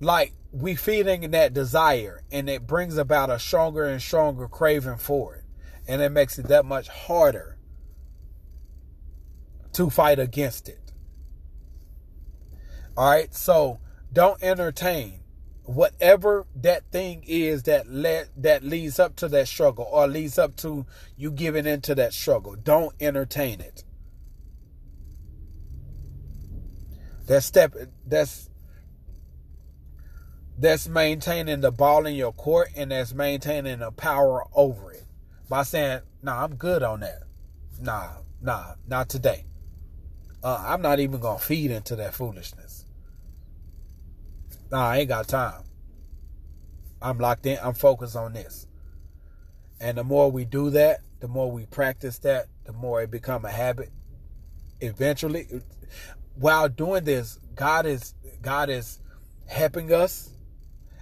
like 0.00 0.32
we 0.52 0.74
feeding 0.74 1.30
that 1.30 1.52
desire 1.52 2.22
and 2.30 2.48
it 2.48 2.66
brings 2.66 2.96
about 2.96 3.30
a 3.30 3.38
stronger 3.38 3.84
and 3.84 4.00
stronger 4.00 4.48
craving 4.48 4.98
for 4.98 5.36
it. 5.36 5.44
And 5.88 6.00
it 6.00 6.10
makes 6.10 6.38
it 6.38 6.46
that 6.48 6.64
much 6.64 6.88
harder 6.88 7.58
to 9.72 9.90
fight 9.90 10.18
against 10.18 10.68
it. 10.68 10.92
All 12.96 13.10
right, 13.10 13.34
so 13.34 13.80
don't 14.12 14.42
entertain 14.42 15.19
whatever 15.70 16.46
that 16.56 16.82
thing 16.90 17.22
is 17.28 17.62
that 17.62 17.88
led 17.88 18.28
that 18.36 18.64
leads 18.64 18.98
up 18.98 19.14
to 19.14 19.28
that 19.28 19.46
struggle 19.46 19.86
or 19.90 20.08
leads 20.08 20.36
up 20.36 20.56
to 20.56 20.84
you 21.16 21.30
giving 21.30 21.64
into 21.64 21.94
that 21.94 22.12
struggle. 22.12 22.56
Don't 22.56 22.92
entertain 23.00 23.60
it. 23.60 23.84
That's 27.26 27.46
step 27.46 27.74
that's 28.04 28.50
that's 30.58 30.88
maintaining 30.88 31.60
the 31.60 31.70
ball 31.70 32.04
in 32.04 32.16
your 32.16 32.32
court 32.32 32.70
and 32.76 32.90
that's 32.90 33.14
maintaining 33.14 33.78
the 33.78 33.92
power 33.92 34.42
over 34.54 34.90
it 34.90 35.04
by 35.48 35.62
saying, 35.62 36.00
"Nah, 36.20 36.42
I'm 36.42 36.56
good 36.56 36.82
on 36.82 37.00
that." 37.00 37.22
Nah, 37.80 38.08
nah, 38.42 38.74
not 38.88 39.08
today. 39.08 39.46
Uh, 40.42 40.64
I'm 40.66 40.82
not 40.82 40.98
even 40.98 41.20
gonna 41.20 41.38
feed 41.38 41.70
into 41.70 41.94
that 41.94 42.14
foolishness. 42.14 42.69
Nah, 44.70 44.90
I 44.90 44.98
ain't 44.98 45.08
got 45.08 45.26
time. 45.28 45.64
I'm 47.02 47.18
locked 47.18 47.46
in. 47.46 47.58
I'm 47.62 47.74
focused 47.74 48.16
on 48.16 48.34
this. 48.34 48.66
And 49.80 49.98
the 49.98 50.04
more 50.04 50.30
we 50.30 50.44
do 50.44 50.70
that, 50.70 51.00
the 51.20 51.28
more 51.28 51.50
we 51.50 51.66
practice 51.66 52.18
that, 52.20 52.46
the 52.64 52.72
more 52.72 53.02
it 53.02 53.10
become 53.10 53.44
a 53.44 53.50
habit. 53.50 53.90
Eventually, 54.80 55.46
while 56.34 56.68
doing 56.68 57.04
this, 57.04 57.38
God 57.54 57.86
is 57.86 58.14
God 58.42 58.70
is 58.70 59.00
helping 59.46 59.92
us. 59.92 60.30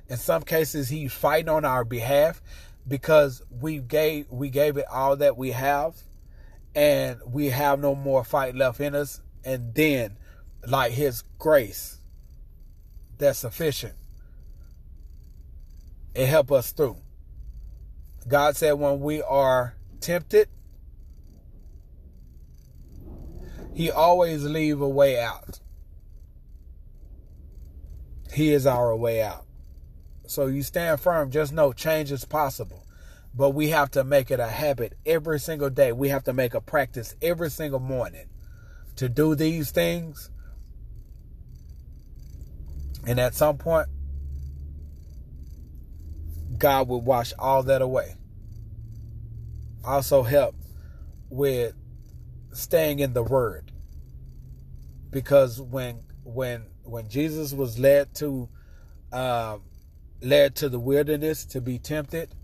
In 0.09 0.17
some 0.17 0.43
cases, 0.43 0.89
He's 0.89 1.13
fighting 1.13 1.49
on 1.49 1.65
our 1.65 1.85
behalf 1.85 2.41
because 2.87 3.43
we 3.51 3.79
gave 3.79 4.27
we 4.31 4.49
gave 4.49 4.77
it 4.77 4.87
all 4.91 5.17
that 5.17 5.37
we 5.37 5.51
have, 5.51 5.97
and 6.75 7.19
we 7.27 7.51
have 7.51 7.81
no 7.81 7.95
more 7.95 8.25
fight 8.25 8.55
left 8.55 8.81
in 8.81 8.95
us. 8.95 9.21
And 9.45 9.75
then, 9.75 10.17
like 10.67 10.93
His 10.93 11.23
grace, 11.39 11.98
that's 13.19 13.39
sufficient. 13.39 13.95
It 16.15 16.27
help 16.27 16.51
us 16.51 16.73
through. 16.73 16.97
God 18.27 18.57
said, 18.57 18.73
when 18.73 19.01
we 19.01 19.23
are 19.23 19.77
tempted, 20.01 20.49
He 23.75 23.91
always 23.91 24.45
leave 24.45 24.81
a 24.81 24.89
way 24.89 25.21
out. 25.21 25.61
He 28.33 28.53
is 28.53 28.67
our 28.67 28.95
way 28.97 29.23
out. 29.23 29.47
So 30.27 30.47
you 30.47 30.63
stand 30.63 31.01
firm. 31.01 31.31
Just 31.31 31.53
know 31.53 31.73
change 31.73 32.13
is 32.13 32.25
possible. 32.25 32.85
But 33.35 33.51
we 33.51 33.69
have 33.69 33.91
to 33.93 34.05
make 34.05 34.31
it 34.31 34.41
a 34.41 34.49
habit 34.49 34.95
every 35.07 35.39
single 35.39 35.71
day. 35.71 35.93
We 35.93 36.09
have 36.09 36.25
to 36.25 36.33
make 36.33 36.55
a 36.55 36.61
practice 36.61 37.15
every 37.23 37.51
single 37.51 37.81
morning 37.81 38.29
to 38.97 39.09
do 39.09 39.35
these 39.35 39.71
things. 39.71 40.31
And 43.09 43.19
at 43.19 43.35
some 43.35 43.57
point, 43.57 43.89
God 46.59 46.89
would 46.89 47.05
wash 47.07 47.33
all 47.39 47.63
that 47.63 47.81
away. 47.81 48.17
Also, 49.83 50.25
help 50.25 50.55
with 51.31 51.73
staying 52.53 52.99
in 52.99 53.15
the 53.15 53.23
word 53.23 53.73
because 55.09 55.59
when 55.59 56.03
when 56.23 56.67
when 56.85 57.09
Jesus 57.09 57.55
was 57.55 57.79
led 57.79 58.15
to 58.17 58.51
uh, 59.11 59.57
led 60.21 60.55
to 60.57 60.69
the 60.69 60.79
wilderness 60.79 61.47
to 61.47 61.63
be 61.63 61.79
tempted 61.79 62.35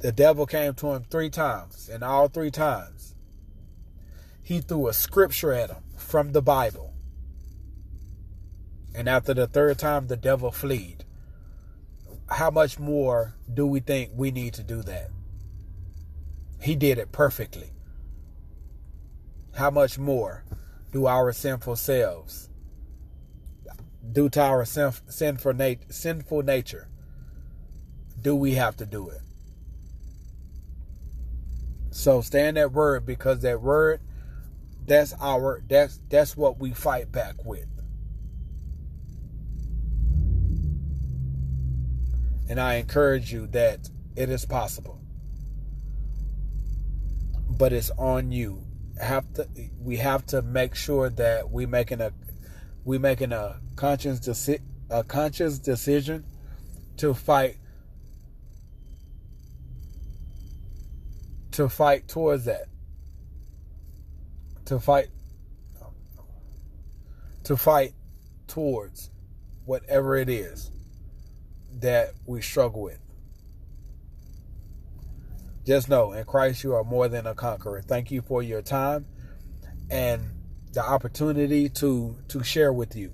the 0.00 0.10
devil 0.10 0.46
came 0.46 0.74
to 0.74 0.88
him 0.88 1.04
three 1.10 1.30
times 1.30 1.88
and 1.88 2.02
all 2.02 2.26
three 2.26 2.50
times 2.50 3.14
he 4.42 4.60
threw 4.60 4.88
a 4.88 4.92
scripture 4.92 5.52
at 5.52 5.70
him 5.70 5.82
from 5.96 6.32
the 6.32 6.42
bible 6.42 6.89
and 8.94 9.08
after 9.08 9.34
the 9.34 9.46
third 9.46 9.78
time 9.78 10.06
the 10.06 10.16
devil 10.16 10.50
fled 10.50 11.04
how 12.30 12.50
much 12.50 12.78
more 12.78 13.34
do 13.52 13.66
we 13.66 13.80
think 13.80 14.10
we 14.14 14.30
need 14.30 14.54
to 14.54 14.62
do 14.62 14.82
that 14.82 15.10
he 16.60 16.74
did 16.74 16.98
it 16.98 17.12
perfectly 17.12 17.70
how 19.54 19.70
much 19.70 19.98
more 19.98 20.44
do 20.92 21.06
our 21.06 21.32
sinful 21.32 21.76
selves, 21.76 22.48
due 24.12 24.28
to 24.30 24.40
our 24.40 24.64
sinful, 24.64 25.54
nat- 25.54 25.92
sinful 25.92 26.42
nature, 26.42 26.88
do 28.20 28.34
we 28.34 28.54
have 28.54 28.76
to 28.76 28.86
do 28.86 29.08
it? 29.08 29.20
So 31.90 32.20
stand 32.20 32.56
that 32.56 32.72
word 32.72 33.04
because 33.06 33.40
that 33.40 33.60
word, 33.60 34.00
that's 34.86 35.14
our 35.20 35.62
that's 35.68 36.00
that's 36.08 36.36
what 36.36 36.58
we 36.58 36.72
fight 36.72 37.12
back 37.12 37.44
with. 37.44 37.66
And 42.50 42.58
I 42.58 42.74
encourage 42.74 43.32
you 43.32 43.46
that 43.52 43.88
it 44.16 44.28
is 44.28 44.44
possible. 44.44 45.00
But 47.48 47.72
it's 47.72 47.90
on 47.90 48.32
you. 48.32 48.66
Have 49.00 49.32
to 49.34 49.46
we 49.80 49.98
have 49.98 50.26
to 50.26 50.42
make 50.42 50.74
sure 50.74 51.08
that 51.10 51.48
we 51.48 51.64
making 51.64 52.00
a 52.00 52.12
we 52.84 52.98
making 52.98 53.30
a 53.30 53.60
conscious 53.76 54.18
deci- 54.18 54.62
a 54.90 55.04
conscious 55.04 55.60
decision 55.60 56.24
to 56.96 57.14
fight 57.14 57.58
to 61.52 61.68
fight 61.68 62.08
towards 62.08 62.46
that. 62.46 62.64
To 64.64 64.80
fight 64.80 65.06
to 67.44 67.56
fight 67.56 67.94
towards 68.48 69.10
whatever 69.64 70.16
it 70.16 70.28
is 70.28 70.72
that 71.78 72.14
we 72.26 72.40
struggle 72.40 72.82
with 72.82 73.00
just 75.70 75.88
know 75.88 76.12
in 76.12 76.24
Christ 76.24 76.64
you 76.64 76.74
are 76.74 76.84
more 76.84 77.08
than 77.08 77.26
a 77.26 77.34
conqueror. 77.34 77.82
Thank 77.82 78.10
you 78.10 78.22
for 78.22 78.42
your 78.42 78.62
time 78.62 79.06
and 79.90 80.22
the 80.72 80.82
opportunity 80.82 81.68
to 81.68 82.16
to 82.28 82.42
share 82.42 82.72
with 82.72 82.96
you. 82.96 83.12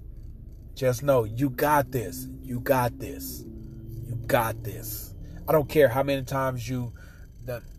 Just 0.74 1.02
know 1.02 1.24
you 1.24 1.50
got 1.50 1.90
this. 1.90 2.28
You 2.42 2.60
got 2.60 2.98
this. 2.98 3.44
You 4.06 4.14
got 4.26 4.62
this. 4.62 5.14
I 5.48 5.52
don't 5.52 5.68
care 5.68 5.88
how 5.88 6.02
many 6.02 6.22
times 6.22 6.68
you 6.68 6.92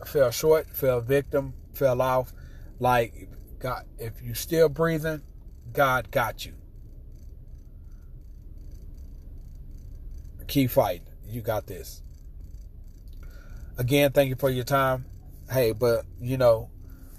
fell 0.05 0.31
short, 0.31 0.75
fell 0.75 1.01
victim, 1.01 1.53
fell 1.73 2.01
off. 2.01 2.33
Like 2.79 3.29
God, 3.59 3.83
if 3.97 4.21
you 4.21 4.33
still 4.33 4.69
breathing, 4.69 5.21
God 5.73 6.11
got 6.11 6.45
you. 6.45 6.53
Keep 10.47 10.71
fighting. 10.71 11.07
You 11.25 11.41
got 11.41 11.67
this. 11.67 12.01
Again, 13.77 14.11
thank 14.11 14.29
you 14.29 14.35
for 14.35 14.49
your 14.49 14.63
time. 14.63 15.05
Hey, 15.51 15.71
but 15.71 16.05
you 16.19 16.37
know, 16.37 16.69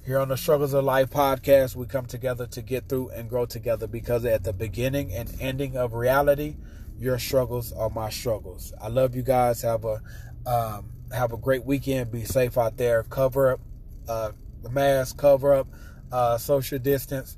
here 0.05 0.19
on 0.19 0.29
the 0.29 0.37
Struggles 0.37 0.73
of 0.73 0.85
Life 0.85 1.11
podcast, 1.11 1.77
we 1.77 1.87
come 1.87 2.07
together 2.07 2.47
to 2.47 2.63
get 2.63 2.89
through 2.89 3.11
and 3.11 3.29
grow 3.29 3.47
together 3.47 3.87
because 3.87 4.25
at 4.25 4.43
the 4.43 4.53
beginning 4.53 5.13
and 5.13 5.31
ending 5.41 5.77
of 5.77 5.93
reality, 5.93 6.57
your 6.99 7.19
struggles 7.19 7.73
are 7.73 7.91
my 7.91 8.11
struggles. 8.11 8.73
I 8.81 8.89
love 8.89 9.15
you 9.15 9.23
guys. 9.23 9.63
Have 9.63 9.85
a 9.85 10.01
um, 10.47 10.91
have 11.13 11.33
a 11.33 11.37
great 11.37 11.65
weekend. 11.65 12.11
Be 12.11 12.25
safe 12.25 12.57
out 12.59 12.77
there. 12.77 13.03
Cover 13.03 13.53
up 13.53 13.61
uh, 14.09 14.33
mask. 14.71 15.19
Cover 15.19 15.55
up 15.55 15.69
uh, 16.11 16.39
social 16.39 16.79
distance, 16.79 17.37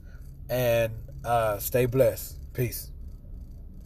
and 0.49 0.93
uh, 1.25 1.59
stay 1.59 1.87
blessed. 1.87 2.37
Peace. 2.55 2.91